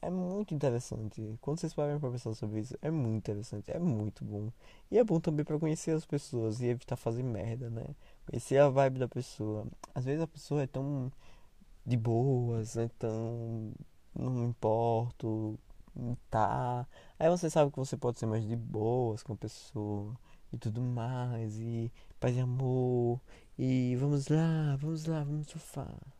É 0.00 0.10
muito 0.10 0.54
interessante. 0.54 1.36
Quando 1.40 1.58
vocês 1.58 1.74
parem 1.74 1.98
para 1.98 2.10
pensar 2.10 2.32
sobre 2.34 2.60
isso, 2.60 2.76
é 2.80 2.90
muito 2.90 3.16
interessante, 3.16 3.70
é 3.70 3.78
muito 3.78 4.24
bom. 4.24 4.50
E 4.90 4.98
é 4.98 5.02
bom 5.04 5.18
também 5.20 5.44
para 5.44 5.58
conhecer 5.58 5.90
as 5.92 6.06
pessoas 6.06 6.60
e 6.60 6.66
evitar 6.66 6.96
fazer 6.96 7.22
merda, 7.24 7.68
né? 7.70 7.84
Conhecer 8.26 8.58
a 8.58 8.68
vibe 8.68 9.00
da 9.00 9.08
pessoa. 9.08 9.66
Às 9.94 10.04
vezes 10.04 10.22
a 10.22 10.26
pessoa 10.26 10.62
é 10.62 10.66
tão 10.66 11.10
de 11.86 11.96
boas, 11.96 12.76
então 12.76 13.72
não 14.14 14.30
me 14.32 14.46
importo, 14.46 15.58
tá. 16.30 16.86
Aí 17.18 17.28
você 17.30 17.50
sabe 17.50 17.70
que 17.72 17.78
você 17.78 17.96
pode 17.96 18.18
ser 18.20 18.26
mais 18.26 18.44
de 18.46 18.56
boas 18.56 19.22
com 19.22 19.32
a 19.34 19.36
pessoa 19.36 20.14
e 20.52 20.58
tudo 20.58 20.80
mais, 20.82 21.58
e 21.60 21.92
paz 22.20 22.36
e 22.36 22.40
amor, 22.40 23.20
e 23.58 23.96
vamos 23.96 24.28
lá, 24.28 24.76
vamos 24.76 25.06
lá, 25.06 25.24
vamos 25.24 25.48
surfar. 25.48 26.17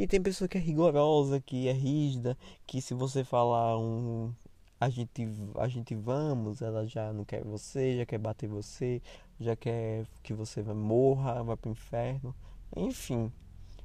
E 0.00 0.06
tem 0.06 0.18
pessoa 0.18 0.48
que 0.48 0.56
é 0.56 0.60
rigorosa, 0.62 1.42
que 1.42 1.68
é 1.68 1.72
rígida, 1.72 2.34
que 2.66 2.80
se 2.80 2.94
você 2.94 3.22
falar 3.22 3.78
um 3.78 4.32
a 4.80 4.88
gente, 4.88 5.28
a 5.56 5.68
gente 5.68 5.94
vamos, 5.94 6.62
ela 6.62 6.86
já 6.86 7.12
não 7.12 7.22
quer 7.22 7.44
você, 7.44 7.98
já 7.98 8.06
quer 8.06 8.16
bater 8.16 8.48
você, 8.48 9.02
já 9.38 9.54
quer 9.54 10.06
que 10.22 10.32
você 10.32 10.62
morra, 10.62 11.42
vá 11.42 11.54
pro 11.54 11.70
inferno. 11.70 12.34
Enfim, 12.74 13.30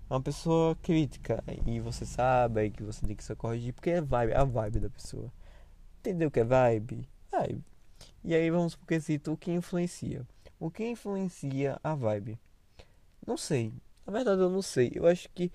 é 0.09 0.13
uma 0.13 0.21
pessoa 0.21 0.73
crítica 0.77 1.43
e 1.67 1.81
você 1.81 2.05
sabe 2.05 2.69
que 2.69 2.81
você 2.81 3.05
tem 3.05 3.13
que 3.13 3.21
se 3.21 3.35
corrigir 3.35 3.73
porque 3.73 3.89
é 3.89 3.99
vibe, 3.99 4.35
a 4.35 4.45
vibe 4.45 4.79
da 4.79 4.89
pessoa. 4.89 5.29
Entendeu 5.99 6.29
o 6.29 6.31
que 6.31 6.39
é 6.39 6.45
vibe? 6.45 7.09
Vibe. 7.29 7.61
E 8.23 8.33
aí 8.33 8.49
vamos 8.49 8.73
pro 8.73 8.87
quesito 8.87 9.33
o 9.33 9.37
que 9.37 9.51
influencia. 9.51 10.25
O 10.61 10.71
que 10.71 10.87
influencia 10.87 11.77
a 11.83 11.93
vibe? 11.93 12.39
Não 13.27 13.35
sei. 13.35 13.73
Na 14.07 14.13
verdade 14.13 14.39
eu 14.39 14.49
não 14.49 14.61
sei. 14.61 14.93
Eu 14.95 15.05
acho 15.05 15.27
que 15.35 15.51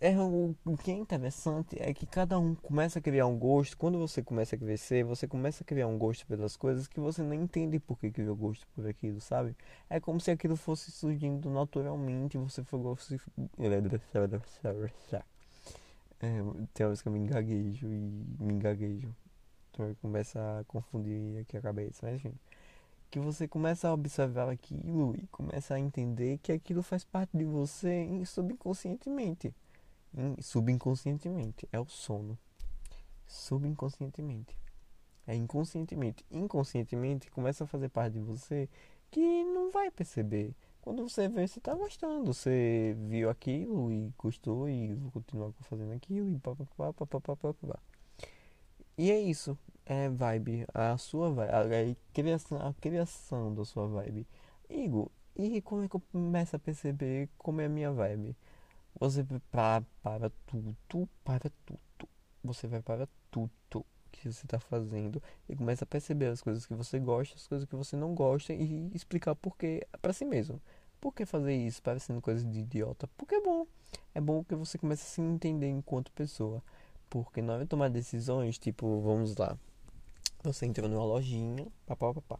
é 0.00 0.18
o, 0.18 0.54
o 0.64 0.76
que 0.76 0.90
é 0.90 0.94
interessante 0.94 1.76
é 1.80 1.92
que 1.94 2.06
cada 2.06 2.38
um 2.38 2.54
começa 2.54 2.98
a 2.98 3.02
criar 3.02 3.26
um 3.26 3.38
gosto. 3.38 3.76
Quando 3.76 3.98
você 3.98 4.22
começa 4.22 4.54
a 4.56 4.58
crescer, 4.58 5.04
você 5.04 5.26
começa 5.26 5.62
a 5.64 5.66
criar 5.66 5.86
um 5.86 5.98
gosto 5.98 6.26
pelas 6.26 6.56
coisas 6.56 6.86
que 6.86 7.00
você 7.00 7.22
nem 7.22 7.42
entende 7.42 7.78
por 7.78 7.98
que 7.98 8.10
criou 8.10 8.36
gosto 8.36 8.66
por 8.74 8.86
aquilo, 8.86 9.20
sabe? 9.20 9.56
É 9.88 9.98
como 9.98 10.20
se 10.20 10.30
aquilo 10.30 10.56
fosse 10.56 10.90
surgindo 10.90 11.50
naturalmente 11.50 12.36
você 12.36 12.62
fosse. 12.62 13.18
É, 16.20 16.38
tem 16.74 16.86
horas 16.86 17.02
que 17.02 17.08
eu 17.08 17.12
me 17.12 17.20
engaguejo 17.20 17.86
e 17.86 17.98
me 18.40 18.54
engaguejo. 18.54 19.14
Então 19.70 19.94
começa 20.00 20.60
a 20.60 20.64
confundir 20.64 21.40
aqui 21.40 21.56
a 21.56 21.60
cabeça, 21.62 22.06
mas 22.06 22.16
enfim. 22.16 22.34
Que 23.10 23.20
você 23.20 23.46
começa 23.46 23.88
a 23.88 23.94
observar 23.94 24.50
aquilo 24.50 25.14
e 25.16 25.26
começa 25.28 25.74
a 25.74 25.80
entender 25.80 26.38
que 26.38 26.52
aquilo 26.52 26.82
faz 26.82 27.04
parte 27.04 27.36
de 27.36 27.44
você 27.44 28.08
subconscientemente 28.26 29.54
subconscientemente. 30.40 31.68
É 31.72 31.80
o 31.80 31.86
sono. 31.86 32.38
Subconscientemente. 33.26 34.56
É 35.26 35.34
inconscientemente. 35.34 36.24
Inconscientemente 36.30 37.30
começa 37.30 37.64
a 37.64 37.66
fazer 37.66 37.88
parte 37.88 38.14
de 38.14 38.20
você 38.20 38.68
que 39.10 39.44
não 39.44 39.70
vai 39.70 39.90
perceber. 39.90 40.54
Quando 40.80 41.02
você 41.02 41.28
vê, 41.28 41.46
você 41.46 41.58
está 41.58 41.74
gostando. 41.74 42.32
Você 42.32 42.96
viu 43.08 43.28
aquilo 43.28 43.90
e 43.90 44.12
gostou 44.16 44.68
e 44.68 44.94
vou 44.94 45.10
continuar 45.10 45.50
fazendo 45.62 45.92
aquilo 45.92 46.30
e. 46.30 46.38
E 48.96 49.10
é 49.10 49.20
isso. 49.20 49.58
É 49.84 50.08
vibe. 50.08 50.64
A 50.72 50.96
sua 50.96 51.30
vibe. 51.30 51.50
A 51.52 51.96
criação, 52.12 52.58
a 52.68 52.72
criação 52.74 53.54
da 53.54 53.64
sua 53.64 53.88
vibe. 53.88 54.26
Igor, 54.70 55.10
e 55.34 55.60
como 55.60 55.82
é 55.82 55.88
que 55.88 55.96
eu 55.96 56.02
começo 56.12 56.54
a 56.56 56.58
perceber 56.58 57.28
como 57.36 57.60
é 57.60 57.66
a 57.66 57.68
minha 57.68 57.92
vibe? 57.92 58.36
Você 58.98 59.24
para, 59.50 59.84
para 60.02 60.30
tudo, 60.46 61.08
para 61.22 61.50
tudo. 61.64 62.08
Você 62.42 62.66
vai 62.66 62.80
para 62.80 63.06
tudo 63.30 63.50
que 64.10 64.32
você 64.32 64.46
está 64.46 64.58
fazendo 64.58 65.22
e 65.48 65.54
começa 65.54 65.84
a 65.84 65.86
perceber 65.86 66.26
as 66.26 66.40
coisas 66.40 66.64
que 66.64 66.74
você 66.74 66.98
gosta, 66.98 67.34
as 67.36 67.46
coisas 67.46 67.68
que 67.68 67.76
você 67.76 67.96
não 67.96 68.14
gosta 68.14 68.52
e 68.52 68.90
explicar 68.94 69.34
por 69.34 69.56
que 69.56 69.86
para 70.00 70.12
si 70.12 70.24
mesmo. 70.24 70.60
Por 71.00 71.12
que 71.12 71.26
fazer 71.26 71.54
isso 71.54 71.82
parecendo 71.82 72.22
coisa 72.22 72.44
de 72.44 72.60
idiota? 72.60 73.08
Porque 73.16 73.34
é 73.34 73.40
bom. 73.40 73.66
É 74.14 74.20
bom 74.20 74.42
que 74.42 74.54
você 74.54 74.78
comece 74.78 75.02
a 75.02 75.06
se 75.06 75.20
entender 75.20 75.68
enquanto 75.68 76.10
pessoa. 76.12 76.62
Porque 77.10 77.42
na 77.42 77.54
hora 77.54 77.64
de 77.64 77.68
tomar 77.68 77.90
decisões, 77.90 78.58
tipo, 78.58 79.00
vamos 79.02 79.36
lá. 79.36 79.58
Você 80.42 80.64
entrou 80.64 80.88
numa 80.88 81.04
lojinha, 81.04 81.66
papá, 81.84 82.14
papá. 82.14 82.38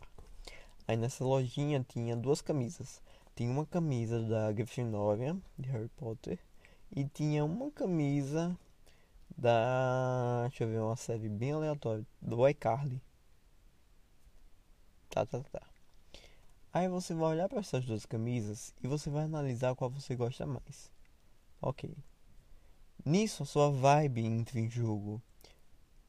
Aí 0.88 0.96
nessa 0.96 1.25
lojinha 1.25 1.84
tinha 1.86 2.16
duas 2.16 2.40
camisas. 2.40 3.02
Tinha 3.37 3.50
uma 3.50 3.66
camisa 3.66 4.23
da 4.23 4.50
Grifinória, 4.50 5.37
de 5.59 5.69
Harry 5.69 5.90
Potter, 5.90 6.38
e 6.90 7.05
tinha 7.05 7.45
uma 7.45 7.71
camisa 7.71 8.59
da. 9.37 10.47
Deixa 10.49 10.64
eu 10.64 10.69
ver, 10.69 10.81
uma 10.81 10.97
série 10.97 11.28
bem 11.28 11.52
aleatória, 11.52 12.07
do 12.23 12.49
iCarly. 12.49 12.99
Tá, 15.11 15.26
tá, 15.26 15.40
tá. 15.40 15.62
Aí 16.73 16.88
você 16.88 17.12
vai 17.12 17.28
olhar 17.28 17.47
para 17.47 17.61
essas 17.61 17.85
duas 17.85 18.07
camisas 18.07 18.75
e 18.83 18.88
você 18.88 19.11
vai 19.11 19.25
analisar 19.25 19.75
qual 19.75 19.90
você 19.90 20.16
gosta 20.16 20.47
mais. 20.47 20.90
Ok. 21.61 21.95
Nisso 23.05 23.43
a 23.43 23.47
sua 23.47 23.71
vibe 23.71 24.25
entra 24.25 24.59
em 24.59 24.71
jogo. 24.71 25.23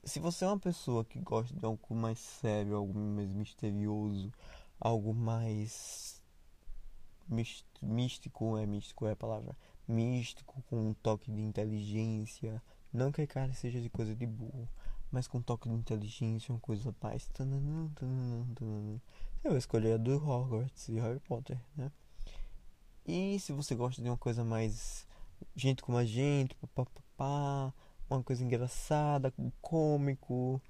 Se 0.01 0.21
você 0.21 0.45
é 0.45 0.47
uma 0.47 0.59
pessoa 0.59 1.03
que 1.03 1.19
gosta 1.19 1.53
de 1.53 1.65
algo 1.65 1.93
mais 1.93 2.19
sério, 2.19 2.77
algo 2.77 2.97
mais 2.97 3.33
misterioso, 3.33 4.31
algo 4.79 5.13
mais 5.13 6.16
místico, 7.29 8.57
é 8.57 8.65
místico 8.65 9.07
é 9.07 9.11
a 9.11 9.15
palavra, 9.15 9.55
místico 9.87 10.63
com 10.69 10.89
um 10.89 10.93
toque 10.93 11.31
de 11.31 11.41
inteligência, 11.41 12.61
não 12.91 13.11
que 13.11 13.21
a 13.21 13.27
cara 13.27 13.53
seja 13.53 13.81
de 13.81 13.89
coisa 13.89 14.15
de 14.15 14.25
burro, 14.25 14.67
mas 15.11 15.27
com 15.27 15.37
um 15.37 15.41
toque 15.41 15.69
de 15.69 15.75
inteligência, 15.75 16.53
uma 16.53 16.59
coisa 16.59 16.93
mais. 17.01 17.29
Eu 19.43 19.51
vou 19.51 19.57
escolher 19.57 19.93
a 19.93 19.97
do 19.97 20.15
Hogwarts 20.15 20.89
e 20.89 20.99
Harry 20.99 21.19
Potter, 21.19 21.59
né? 21.75 21.91
E 23.05 23.39
se 23.39 23.53
você 23.53 23.73
gosta 23.75 24.01
de 24.01 24.09
uma 24.09 24.17
coisa 24.17 24.43
mais 24.43 25.07
gente 25.55 25.81
como 25.81 25.97
a 25.97 26.05
gente, 26.05 26.55
papapá, 26.55 27.73
uma 28.09 28.23
coisa 28.23 28.43
engraçada, 28.43 29.33
cômico, 29.61 30.61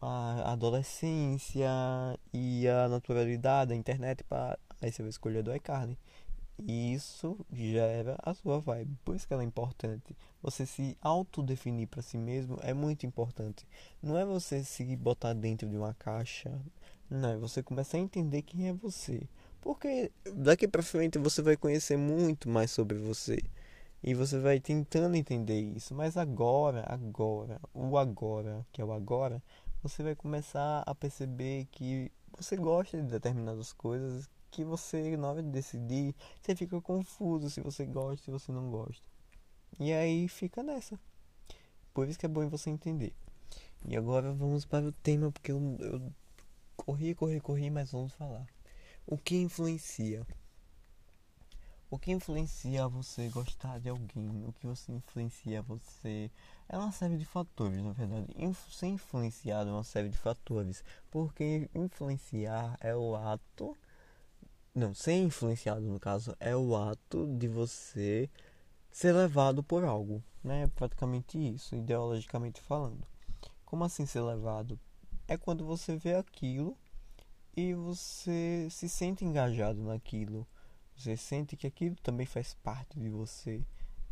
a 0.00 0.52
adolescência 0.52 1.68
e 2.32 2.68
a 2.68 2.88
naturalidade, 2.88 3.72
a 3.72 3.76
internet, 3.76 4.22
para 4.24 4.58
aí 4.80 4.92
você 4.92 5.02
vai 5.02 5.10
escolher 5.10 5.42
do 5.42 5.54
iCarly. 5.54 5.98
E 6.58 6.94
isso 6.94 7.36
gera 7.52 8.16
a 8.22 8.32
sua 8.32 8.58
vibe. 8.58 8.96
Por 9.04 9.14
isso 9.14 9.26
que 9.26 9.34
ela 9.34 9.42
é 9.42 9.46
importante. 9.46 10.16
Você 10.42 10.64
se 10.64 10.96
autodefinir 11.02 11.86
para 11.88 12.00
si 12.00 12.16
mesmo 12.16 12.58
é 12.62 12.72
muito 12.72 13.04
importante. 13.04 13.66
Não 14.02 14.16
é 14.16 14.24
você 14.24 14.64
se 14.64 14.96
botar 14.96 15.34
dentro 15.34 15.68
de 15.68 15.76
uma 15.76 15.92
caixa. 15.94 16.58
Não, 17.10 17.30
é 17.30 17.36
você 17.36 17.62
começar 17.62 17.98
a 17.98 18.00
entender 18.00 18.42
quem 18.42 18.68
é 18.68 18.72
você. 18.72 19.22
Porque 19.60 20.10
daqui 20.34 20.66
para 20.66 20.82
frente 20.82 21.18
você 21.18 21.42
vai 21.42 21.56
conhecer 21.56 21.98
muito 21.98 22.48
mais 22.48 22.70
sobre 22.70 22.96
você. 22.96 23.38
E 24.02 24.14
você 24.14 24.38
vai 24.38 24.58
tentando 24.58 25.16
entender 25.16 25.60
isso. 25.60 25.94
Mas 25.94 26.16
agora, 26.16 26.84
agora, 26.88 27.60
o 27.74 27.98
agora, 27.98 28.64
que 28.72 28.80
é 28.80 28.84
o 28.84 28.92
agora, 28.92 29.42
você 29.82 30.02
vai 30.02 30.14
começar 30.14 30.82
a 30.86 30.94
perceber 30.94 31.66
que 31.70 32.10
você 32.36 32.56
gosta 32.56 32.96
de 33.00 33.08
determinadas 33.08 33.72
coisas 33.72 34.28
que 34.50 34.64
você, 34.64 35.16
na 35.16 35.28
hora 35.28 35.42
de 35.42 35.50
decidir, 35.50 36.14
você 36.40 36.54
fica 36.54 36.80
confuso 36.80 37.50
se 37.50 37.60
você 37.60 37.84
gosta, 37.84 38.24
se 38.24 38.30
você 38.30 38.52
não 38.52 38.70
gosta. 38.70 39.04
E 39.78 39.92
aí 39.92 40.28
fica 40.28 40.62
nessa. 40.62 40.98
Por 41.92 42.08
isso 42.08 42.18
que 42.18 42.26
é 42.26 42.28
bom 42.28 42.48
você 42.48 42.70
entender. 42.70 43.12
E 43.88 43.96
agora 43.96 44.32
vamos 44.32 44.64
para 44.64 44.86
o 44.86 44.92
tema, 44.92 45.30
porque 45.30 45.52
eu, 45.52 45.76
eu 45.80 46.12
corri, 46.76 47.14
corri, 47.14 47.40
corri, 47.40 47.70
mas 47.70 47.92
vamos 47.92 48.12
falar. 48.12 48.46
O 49.06 49.16
que 49.16 49.36
influencia? 49.36 50.26
O 51.88 51.98
que 51.98 52.10
influencia 52.10 52.88
você 52.88 53.28
gostar 53.28 53.78
de 53.78 53.88
alguém? 53.88 54.44
O 54.44 54.52
que 54.52 54.66
você 54.66 54.90
influencia 54.90 55.62
você? 55.62 56.30
É 56.68 56.76
uma 56.76 56.90
série 56.90 57.16
de 57.16 57.24
fatores, 57.24 57.80
na 57.80 57.92
verdade. 57.92 58.26
Inf 58.36 58.58
ser 58.72 58.88
influenciado 58.88 59.70
é 59.70 59.72
uma 59.72 59.84
série 59.84 60.08
de 60.08 60.18
fatores. 60.18 60.82
Porque 61.10 61.70
influenciar 61.72 62.76
é 62.80 62.96
o 62.96 63.14
ato. 63.14 63.76
Não, 64.76 64.92
ser 64.92 65.14
influenciado, 65.14 65.80
no 65.80 65.98
caso, 65.98 66.36
é 66.38 66.54
o 66.54 66.76
ato 66.76 67.26
de 67.38 67.48
você 67.48 68.28
ser 68.90 69.14
levado 69.14 69.62
por 69.62 69.82
algo. 69.82 70.22
Né? 70.44 70.64
É 70.64 70.66
praticamente 70.66 71.38
isso, 71.38 71.74
ideologicamente 71.74 72.60
falando. 72.60 73.02
Como 73.64 73.82
assim 73.84 74.04
ser 74.04 74.20
levado? 74.20 74.78
É 75.26 75.38
quando 75.38 75.64
você 75.64 75.96
vê 75.96 76.14
aquilo 76.14 76.76
e 77.56 77.72
você 77.72 78.68
se 78.70 78.86
sente 78.86 79.24
engajado 79.24 79.82
naquilo. 79.82 80.46
Você 80.94 81.16
sente 81.16 81.56
que 81.56 81.66
aquilo 81.66 81.96
também 82.02 82.26
faz 82.26 82.52
parte 82.52 83.00
de 83.00 83.08
você 83.08 83.64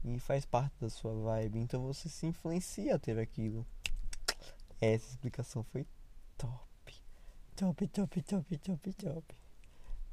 e 0.03 0.19
faz 0.19 0.47
parte 0.47 0.81
da 0.81 0.89
sua 0.89 1.13
vibe, 1.13 1.59
então 1.59 1.83
você 1.83 2.09
se 2.09 2.25
influencia 2.25 2.95
a 2.95 2.99
ter 2.99 3.19
aquilo. 3.19 3.67
Essa 4.81 5.11
explicação 5.11 5.63
foi 5.63 5.87
top. 6.39 6.95
Top, 7.55 7.87
top, 7.87 8.23
top, 8.23 8.57
top, 8.57 8.93
top. 8.95 9.44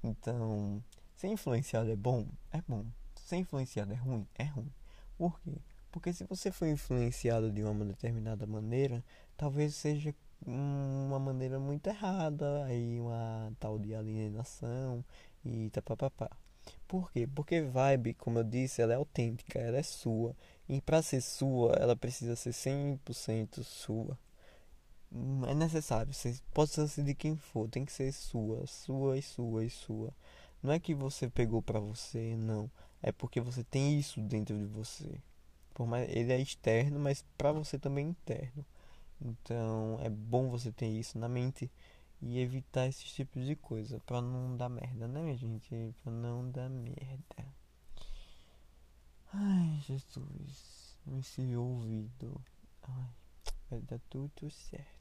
Então, 0.03 0.83
ser 1.15 1.27
influenciado 1.27 1.91
é 1.91 1.95
bom? 1.95 2.27
É 2.51 2.61
bom. 2.67 2.85
Ser 3.15 3.37
influenciado 3.37 3.93
é 3.93 3.95
ruim? 3.95 4.27
É 4.35 4.43
ruim. 4.43 4.71
Por 5.17 5.39
quê? 5.41 5.53
Porque 5.91 6.13
se 6.13 6.23
você 6.23 6.51
foi 6.51 6.71
influenciado 6.71 7.51
de 7.51 7.63
uma 7.63 7.85
determinada 7.85 8.47
maneira, 8.47 9.03
talvez 9.37 9.75
seja 9.75 10.15
uma 10.45 11.19
maneira 11.19 11.59
muito 11.59 11.87
errada, 11.87 12.63
aí 12.65 12.99
uma 12.99 13.51
tal 13.59 13.77
de 13.77 13.93
alienação 13.93 15.03
e 15.45 15.69
tapapapá. 15.69 16.29
Por 16.87 17.11
quê? 17.11 17.27
Porque 17.27 17.61
vibe, 17.61 18.13
como 18.15 18.39
eu 18.39 18.43
disse, 18.43 18.81
ela 18.81 18.93
é 18.93 18.95
autêntica, 18.95 19.59
ela 19.59 19.77
é 19.77 19.83
sua. 19.83 20.35
E 20.67 20.81
para 20.81 21.01
ser 21.01 21.21
sua, 21.21 21.73
ela 21.73 21.95
precisa 21.95 22.35
ser 22.35 22.53
100% 22.53 23.63
sua. 23.63 24.17
É 25.47 25.53
necessário, 25.53 26.13
você 26.13 26.39
pode 26.53 26.71
ser 26.71 27.03
de 27.03 27.13
quem 27.13 27.35
for, 27.35 27.69
tem 27.69 27.83
que 27.83 27.91
ser 27.91 28.11
sua, 28.13 28.65
sua 28.65 29.17
e 29.17 29.21
sua 29.21 29.65
e 29.65 29.69
sua. 29.69 30.13
Não 30.63 30.71
é 30.71 30.79
que 30.79 30.93
você 30.95 31.29
pegou 31.29 31.61
para 31.61 31.79
você, 31.79 32.35
não. 32.37 32.71
É 33.01 33.11
porque 33.11 33.41
você 33.41 33.63
tem 33.63 33.99
isso 33.99 34.21
dentro 34.21 34.57
de 34.57 34.65
você. 34.65 35.19
Por 35.73 35.85
mais 35.85 36.09
ele 36.09 36.31
é 36.31 36.39
externo, 36.39 36.99
mas 36.99 37.25
para 37.37 37.51
você 37.51 37.77
também 37.77 38.05
é 38.07 38.09
interno. 38.09 38.65
Então 39.21 39.99
é 40.01 40.09
bom 40.09 40.49
você 40.49 40.71
ter 40.71 40.87
isso 40.87 41.17
na 41.17 41.27
mente 41.27 41.69
e 42.21 42.39
evitar 42.39 42.87
esses 42.87 43.11
tipos 43.11 43.45
de 43.45 43.55
coisa 43.55 43.99
para 44.05 44.21
não 44.21 44.55
dar 44.55 44.69
merda, 44.69 45.07
né, 45.07 45.21
minha 45.21 45.37
gente? 45.37 45.93
Para 46.03 46.13
não 46.13 46.49
dar 46.51 46.69
merda. 46.69 47.45
Ai, 49.33 49.81
Jesus, 49.81 50.97
esse 51.19 51.55
ouvido. 51.55 52.39
Ai, 52.83 53.09
vai 53.69 53.81
dar 53.81 53.99
tudo 54.09 54.49
certo. 54.51 55.00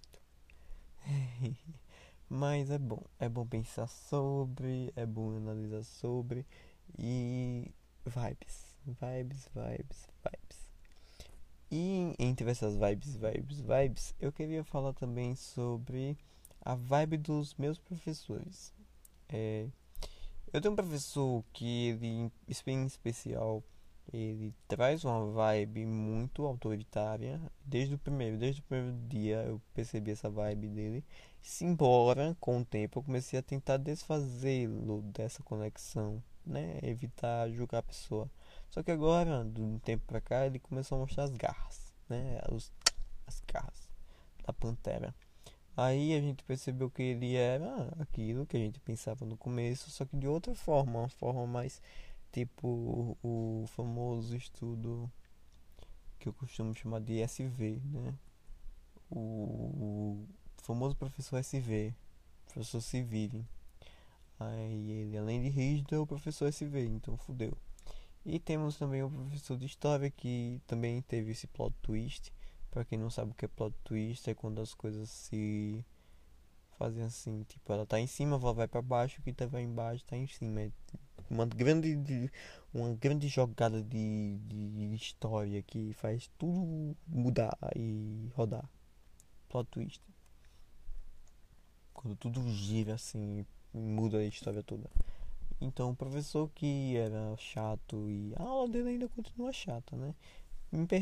Mas 2.29 2.71
é 2.71 2.79
bom, 2.79 3.03
é 3.19 3.29
bom 3.29 3.47
pensar 3.47 3.89
sobre, 3.89 4.93
é 4.95 5.05
bom 5.05 5.37
analisar 5.37 5.83
sobre 5.83 6.47
e 6.99 7.73
vibes, 8.05 8.79
vibes, 8.87 9.49
vibes, 9.55 10.09
vibes. 10.25 10.71
E 11.71 12.15
entre 12.19 12.51
essas 12.51 12.77
vibes, 12.77 13.17
vibes, 13.17 13.61
vibes, 13.61 14.15
eu 14.21 14.33
queria 14.33 14.65
falar 14.65 14.93
também 14.93 15.35
sobre 15.35 16.17
a 16.61 16.75
vibe 16.75 17.17
dos 17.17 17.55
meus 17.55 17.79
professores. 17.79 18.73
É, 19.29 19.67
eu 20.53 20.61
tenho 20.61 20.73
um 20.73 20.77
professor 20.77 21.45
que 21.53 21.89
ele, 21.89 22.31
em 22.67 22.87
especial, 22.87 23.63
ele 24.13 24.53
traz 24.67 25.05
uma 25.05 25.27
vibe 25.31 25.87
muito 25.87 26.45
autoritária. 26.45 27.41
Desde 27.65 27.95
o 27.95 27.99
primeiro, 27.99 28.37
desde 28.39 28.61
o 28.61 28.65
primeiro 28.65 28.97
dia 29.09 29.37
eu 29.45 29.61
percebi 29.73 30.11
essa 30.11 30.29
vibe 30.29 30.69
dele. 30.69 31.05
Se 31.41 31.65
embora 31.65 32.37
com 32.41 32.61
o 32.61 32.65
tempo 32.65 32.99
eu 32.99 33.03
comecei 33.03 33.39
a 33.39 33.43
tentar 33.43 33.77
desfazê-lo 33.77 35.03
dessa 35.03 35.43
conexão, 35.43 36.23
né? 36.45 36.79
Evitar 36.83 37.49
julgar 37.51 37.79
a 37.79 37.83
pessoa. 37.83 38.31
Só 38.69 38.83
que 38.83 38.91
agora, 38.91 39.45
de 39.45 39.61
um 39.61 39.79
tempo 39.79 40.05
pra 40.07 40.21
cá, 40.21 40.47
ele 40.47 40.59
começou 40.59 40.97
a 40.97 41.01
mostrar 41.01 41.25
as 41.25 41.31
garras, 41.31 41.93
né? 42.09 42.41
Os, 42.51 42.73
as 43.27 43.41
garras 43.47 43.89
da 44.45 44.53
pantera. 44.53 45.15
Aí 45.77 46.15
a 46.15 46.21
gente 46.21 46.43
percebeu 46.45 46.91
que 46.91 47.03
ele 47.03 47.37
era 47.37 47.89
aquilo 47.99 48.45
que 48.45 48.57
a 48.57 48.61
gente 48.61 48.81
pensava 48.81 49.25
no 49.25 49.37
começo, 49.37 49.91
só 49.91 50.05
que 50.05 50.17
de 50.17 50.27
outra 50.27 50.55
forma, 50.55 50.99
uma 51.01 51.09
forma 51.09 51.47
mais 51.47 51.81
tipo 52.33 53.17
o, 53.23 53.65
famoso 53.69 54.37
estudo 54.37 55.11
que 56.19 56.29
eu 56.29 56.33
costumo 56.33 56.75
chamar 56.75 57.01
de 57.01 57.21
SV, 57.21 57.81
né? 57.85 58.15
O, 59.11 60.25
famoso 60.63 60.95
professor 60.97 61.39
SV, 61.39 61.95
professor 62.47 62.81
Civile. 62.81 63.47
Aí 64.39 64.91
ele, 64.91 65.19
além 65.19 65.43
de 65.43 65.49
rígido, 65.49 65.95
é 65.95 65.99
o 65.99 66.07
professor 66.07 66.47
SV, 66.47 66.87
então 66.87 67.17
fudeu. 67.17 67.57
E 68.25 68.39
temos 68.39 68.77
também 68.77 69.03
o 69.03 69.11
professor 69.11 69.57
de 69.57 69.67
história 69.67 70.11
que 70.11 70.61
também 70.67 71.03
teve 71.03 71.33
esse 71.33 71.47
plot 71.47 71.75
twist. 71.83 72.33
Para 72.71 72.85
quem 72.85 72.99
não 72.99 73.11
sabe 73.11 73.33
o 73.33 73.35
que 73.35 73.47
é 73.47 73.49
plot 73.49 73.75
twist, 73.83 74.29
é 74.31 74.35
quando 74.35 74.61
as 74.61 74.75
coisas 74.75 75.11
se 75.11 75.85
fazem 76.79 77.03
assim, 77.03 77.43
tipo, 77.45 77.71
ela 77.73 77.85
tá 77.85 78.01
em 78.01 78.07
cima, 78.07 78.37
ela 78.37 78.55
vai 78.55 78.67
para 78.67 78.81
baixo, 78.81 79.21
o 79.21 79.23
que 79.23 79.33
tava 79.33 79.61
embaixo 79.61 80.05
tá 80.07 80.17
em 80.17 80.27
cima. 80.27 80.63
É 80.63 80.71
uma 81.31 81.47
grande 81.47 82.31
uma 82.73 82.95
grande 82.95 83.29
jogada 83.29 83.83
de, 83.83 84.39
de 84.39 84.95
história 84.95 85.63
que 85.63 85.93
faz 85.95 86.31
tudo 86.39 86.97
mudar 87.07 87.57
e 87.77 88.29
rodar. 88.35 88.69
Plot 89.49 89.69
twist. 89.71 90.03
Quando 91.93 92.17
tudo 92.17 92.49
gira 92.51 92.95
assim, 92.95 93.45
muda 93.73 94.19
a 94.19 94.25
história 94.25 94.63
toda. 94.63 94.89
Então, 95.61 95.91
o 95.91 95.97
professor 95.97 96.49
que 96.55 96.97
era 96.97 97.37
chato 97.37 98.09
e 98.09 98.33
a 98.37 98.43
aula 98.43 98.69
dele 98.69 98.91
ainda 98.91 99.09
continua 99.09 99.53
chata, 99.53 99.95
né? 99.97 100.15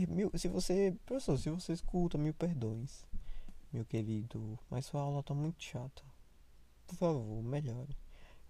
Mil, 0.09 0.31
se 0.35 0.49
você, 0.49 0.97
professor, 1.05 1.39
se 1.39 1.51
você 1.51 1.75
escuta, 1.75 2.17
mil 2.19 2.35
perdões, 2.35 3.05
meu 3.73 3.85
querido, 3.85 4.59
mas 4.71 4.87
sua 4.87 5.03
aula 5.03 5.23
tá 5.23 5.35
muito 5.35 5.63
chata. 5.63 6.03
Por 6.87 6.97
favor, 6.97 7.43
melhore. 7.43 7.97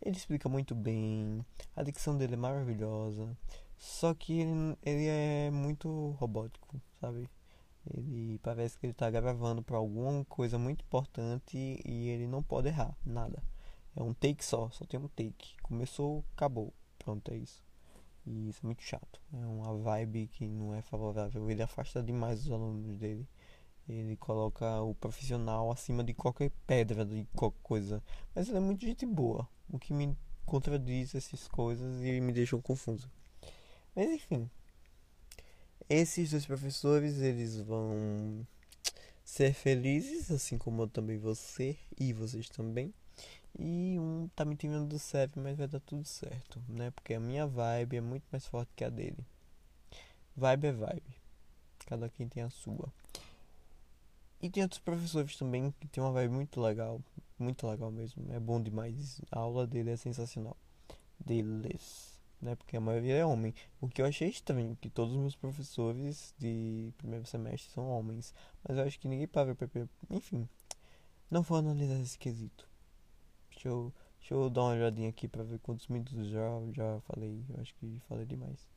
Ele 0.00 0.16
explica 0.16 0.48
muito 0.48 0.74
bem, 0.74 1.44
a 1.74 1.82
dicção 1.82 2.16
dele 2.16 2.34
é 2.34 2.36
maravilhosa, 2.36 3.36
só 3.76 4.14
que 4.14 4.40
ele, 4.40 4.76
ele 4.82 5.06
é 5.06 5.50
muito 5.50 6.10
robótico, 6.18 6.80
sabe? 7.00 7.28
Ele 7.94 8.38
parece 8.42 8.78
que 8.78 8.86
ele 8.86 8.92
tá 8.92 9.10
gravando 9.10 9.62
para 9.62 9.76
alguma 9.76 10.24
coisa 10.26 10.58
muito 10.58 10.82
importante 10.84 11.56
e 11.84 12.08
ele 12.08 12.26
não 12.26 12.42
pode 12.42 12.68
errar, 12.68 12.96
nada. 13.04 13.42
É 13.96 14.02
um 14.02 14.14
take 14.14 14.44
só, 14.44 14.70
só 14.70 14.84
tem 14.84 15.00
um 15.00 15.08
take. 15.08 15.56
Começou, 15.62 16.24
acabou. 16.36 16.72
Pronto, 16.98 17.32
é 17.32 17.36
isso. 17.36 17.64
E 18.26 18.50
isso 18.50 18.60
é 18.62 18.66
muito 18.66 18.82
chato. 18.82 19.20
É 19.32 19.46
uma 19.46 19.76
vibe 19.76 20.28
que 20.28 20.46
não 20.46 20.74
é 20.74 20.82
favorável. 20.82 21.50
Ele 21.50 21.62
afasta 21.62 22.02
demais 22.02 22.40
os 22.40 22.52
alunos 22.52 22.96
dele. 22.98 23.26
Ele 23.88 24.16
coloca 24.16 24.80
o 24.82 24.94
profissional 24.94 25.70
acima 25.70 26.04
de 26.04 26.12
qualquer 26.12 26.50
pedra, 26.66 27.04
de 27.04 27.26
qualquer 27.34 27.62
coisa. 27.62 28.02
Mas 28.34 28.48
ele 28.48 28.58
é 28.58 28.60
muito 28.60 28.84
gente 28.84 29.06
boa. 29.06 29.48
O 29.70 29.78
que 29.78 29.92
me 29.92 30.16
contradiz 30.44 31.14
essas 31.14 31.48
coisas 31.48 32.02
e 32.02 32.20
me 32.20 32.32
deixou 32.32 32.60
confuso. 32.60 33.10
Mas 33.96 34.10
enfim. 34.10 34.50
Esses 35.88 36.30
dois 36.30 36.44
professores, 36.44 37.18
eles 37.18 37.58
vão 37.60 38.46
ser 39.24 39.52
felizes, 39.54 40.30
assim 40.30 40.58
como 40.58 40.82
eu 40.82 40.88
também 40.88 41.20
ser, 41.34 41.78
e 41.98 42.12
vocês 42.12 42.48
também. 42.48 42.92
E 43.58 43.98
um 43.98 44.28
tá 44.34 44.44
me 44.44 44.54
tirando 44.54 44.88
do 44.88 44.98
CEP, 44.98 45.38
mas 45.38 45.56
vai 45.56 45.66
dar 45.66 45.80
tudo 45.80 46.04
certo, 46.04 46.62
né? 46.68 46.90
Porque 46.90 47.14
a 47.14 47.20
minha 47.20 47.46
vibe 47.46 47.96
é 47.96 48.00
muito 48.00 48.24
mais 48.30 48.46
forte 48.46 48.70
que 48.76 48.84
a 48.84 48.88
dele. 48.88 49.26
Vibe 50.36 50.66
é 50.66 50.72
vibe. 50.72 51.16
Cada 51.86 52.08
quem 52.08 52.28
tem 52.28 52.42
a 52.42 52.50
sua. 52.50 52.92
E 54.40 54.48
tem 54.48 54.62
outros 54.62 54.80
professores 54.80 55.36
também 55.36 55.74
que 55.80 55.88
tem 55.88 56.02
uma 56.02 56.12
vibe 56.12 56.32
muito 56.32 56.60
legal. 56.60 57.00
Muito 57.38 57.66
legal 57.66 57.90
mesmo. 57.90 58.24
É 58.32 58.38
bom 58.38 58.60
demais. 58.60 59.20
A 59.30 59.40
aula 59.40 59.66
dele 59.66 59.90
é 59.90 59.96
sensacional. 59.96 60.56
Deles. 61.18 62.18
Né? 62.40 62.54
Porque 62.54 62.76
a 62.76 62.80
maioria 62.80 63.16
é 63.16 63.26
homem. 63.26 63.52
O 63.80 63.88
que 63.88 64.00
eu 64.00 64.06
achei 64.06 64.28
estranho, 64.28 64.76
que 64.80 64.88
todos 64.88 65.14
os 65.14 65.20
meus 65.20 65.34
professores 65.34 66.34
de 66.38 66.92
primeiro 66.98 67.26
semestre 67.26 67.72
são 67.72 67.88
homens. 67.88 68.32
Mas 68.66 68.78
eu 68.78 68.84
acho 68.84 68.98
que 69.00 69.08
ninguém 69.08 69.26
para 69.26 69.54
pra... 69.54 69.68
Enfim. 70.10 70.48
Não 71.30 71.42
vou 71.42 71.58
analisar 71.58 72.00
esse 72.00 72.18
quesito. 72.18 72.68
Deixa 73.50 73.68
eu, 73.68 73.92
deixa 74.20 74.34
eu 74.34 74.48
dar 74.48 74.62
uma 74.62 74.74
olhadinha 74.74 75.08
aqui 75.08 75.26
pra 75.26 75.42
ver 75.42 75.58
quantos 75.58 75.88
minutos 75.88 76.28
já, 76.28 76.48
já 76.72 77.00
falei. 77.00 77.44
Eu 77.50 77.60
acho 77.60 77.74
que 77.74 78.00
falei 78.08 78.24
demais. 78.24 78.68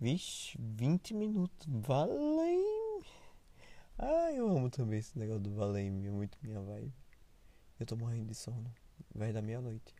Vixe, 0.00 0.56
20 0.58 1.12
minutos. 1.14 1.66
Valeu! 1.68 2.77
Ah, 4.00 4.30
eu 4.32 4.48
amo 4.48 4.70
também 4.70 5.00
esse 5.00 5.18
negócio 5.18 5.42
do 5.42 5.54
Valeme, 5.56 6.06
é 6.06 6.10
muito 6.10 6.38
minha 6.40 6.60
vibe. 6.60 6.92
Eu 7.80 7.84
tô 7.84 7.96
morrendo 7.96 8.26
de 8.26 8.34
sono. 8.36 8.72
Vai 9.12 9.32
dar 9.32 9.42
meia-noite. 9.42 9.92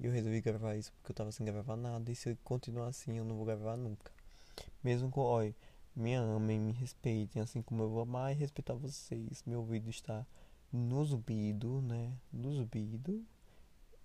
E 0.00 0.06
eu 0.06 0.12
resolvi 0.12 0.40
gravar 0.40 0.76
isso 0.76 0.90
porque 0.94 1.12
eu 1.12 1.14
tava 1.14 1.30
sem 1.30 1.44
gravar 1.44 1.76
nada. 1.76 2.10
E 2.10 2.14
se 2.14 2.34
continuar 2.42 2.88
assim, 2.88 3.18
eu 3.18 3.24
não 3.24 3.36
vou 3.36 3.44
gravar 3.44 3.76
nunca. 3.76 4.10
Mesmo 4.82 5.10
com, 5.10 5.20
olha, 5.20 5.54
me 5.94 6.14
amem, 6.14 6.58
me 6.58 6.72
respeitem, 6.72 7.42
assim 7.42 7.60
como 7.60 7.82
eu 7.82 7.90
vou 7.90 8.00
amar 8.00 8.32
e 8.32 8.34
respeitar 8.34 8.72
vocês. 8.72 9.42
Meu 9.46 9.60
ouvido 9.60 9.90
está 9.90 10.26
no 10.72 11.04
zumbido, 11.04 11.82
né? 11.82 12.16
No 12.32 12.50
zumbido. 12.50 13.22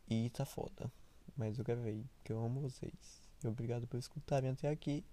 E 0.10 0.30
tá 0.32 0.44
foda. 0.44 0.92
Mas 1.38 1.58
eu 1.58 1.64
gravei, 1.64 2.06
porque 2.18 2.34
eu 2.34 2.44
amo 2.44 2.60
vocês. 2.60 3.22
E 3.42 3.48
obrigado 3.48 3.88
por 3.88 3.98
escutarem 3.98 4.50
até 4.50 4.68
aqui. 4.68 5.06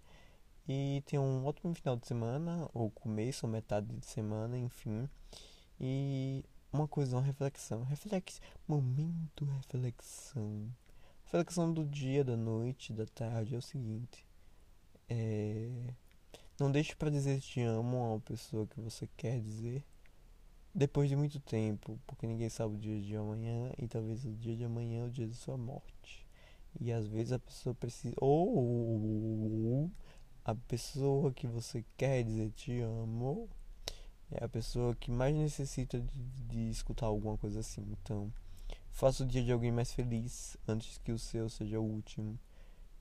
E 0.66 1.03
tenha 1.07 1.20
um 1.20 1.44
ótimo 1.44 1.74
final 1.74 1.96
de 1.96 2.07
semana, 2.07 2.68
ou 2.72 2.90
começo, 2.90 3.46
ou 3.46 3.53
metade 3.53 3.87
de 3.94 4.07
semana, 4.07 4.57
enfim. 4.57 5.09
E 5.81 6.44
uma 6.72 6.88
coisa, 6.88 7.16
uma 7.16 7.22
reflexão. 7.22 7.85
Reflex, 7.85 8.40
momento 8.66 9.44
reflexão. 9.44 10.68
Reflexão 11.24 11.72
do 11.72 11.85
dia, 11.85 12.24
da 12.24 12.37
noite, 12.37 12.92
da 12.92 13.07
tarde 13.07 13.55
é 13.55 13.59
o 13.59 13.62
seguinte. 13.62 14.27
É... 15.09 15.70
Não 16.59 16.70
deixe 16.70 16.94
para 16.94 17.11
dizer 17.11 17.40
te 17.40 17.61
amo 17.61 17.96
a 17.96 18.09
uma 18.12 18.20
pessoa 18.20 18.66
que 18.66 18.81
você 18.81 19.09
quer 19.16 19.40
dizer 19.40 19.85
depois 20.74 21.09
de 21.09 21.14
muito 21.14 21.38
tempo, 21.40 21.98
porque 22.07 22.27
ninguém 22.27 22.48
sabe 22.48 22.74
o 22.74 22.79
dia 22.79 23.00
de 23.00 23.16
amanhã 23.16 23.72
e 23.79 23.87
talvez 23.87 24.24
o 24.24 24.33
dia 24.33 24.57
de 24.57 24.64
amanhã 24.64 25.03
é 25.03 25.07
o 25.07 25.11
dia 25.11 25.27
de 25.27 25.35
sua 25.35 25.57
morte. 25.57 26.27
E 26.81 26.90
às 26.90 27.07
vezes 27.07 27.33
a 27.33 27.38
pessoa 27.38 27.74
precisa 27.74 28.16
ou 28.20 29.88
a 30.44 30.54
pessoa 30.54 31.33
que 31.33 31.46
você 31.46 31.85
quer 31.96 32.22
dizer 32.22 32.50
te 32.50 32.80
amo 32.80 33.48
é 34.30 34.44
a 34.44 34.48
pessoa 34.48 34.94
que 34.94 35.11
mais 35.11 35.35
necessita 35.35 35.98
de, 35.98 36.22
de 36.46 36.70
escutar 36.70 37.07
alguma 37.07 37.38
coisa 37.38 37.61
assim. 37.61 37.83
Então, 38.02 38.33
faça 38.92 39.22
o 39.22 39.26
dia 39.26 39.42
de 39.42 39.52
alguém 39.52 39.72
mais 39.72 39.92
feliz 39.92 40.57
antes 40.68 40.98
que 40.98 41.12
o 41.12 41.18
seu 41.18 41.48
seja 41.48 41.80
o 41.80 41.85
último. 41.85 42.38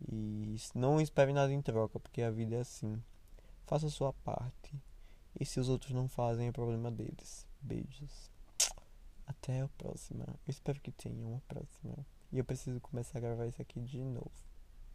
E 0.07 0.55
não 0.73 1.01
espere 1.01 1.33
nada 1.33 1.51
em 1.51 1.61
troca, 1.61 1.99
porque 1.99 2.21
a 2.21 2.31
vida 2.31 2.55
é 2.55 2.59
assim. 2.59 3.01
Faça 3.65 3.87
a 3.87 3.91
sua 3.91 4.13
parte. 4.13 4.73
E 5.39 5.45
se 5.45 5.59
os 5.59 5.69
outros 5.69 5.91
não 5.91 6.07
fazem, 6.07 6.47
é 6.47 6.51
problema 6.51 6.91
deles. 6.91 7.45
Beijos. 7.61 8.31
Até 9.25 9.61
a 9.61 9.67
próxima. 9.69 10.25
Eu 10.25 10.51
espero 10.51 10.79
que 10.79 10.91
tenham 10.91 11.31
uma 11.31 11.41
próxima. 11.47 12.05
E 12.31 12.37
eu 12.37 12.45
preciso 12.45 12.79
começar 12.79 13.17
a 13.17 13.21
gravar 13.21 13.47
isso 13.47 13.61
aqui 13.61 13.81
de 13.81 14.01
novo. 14.01 14.52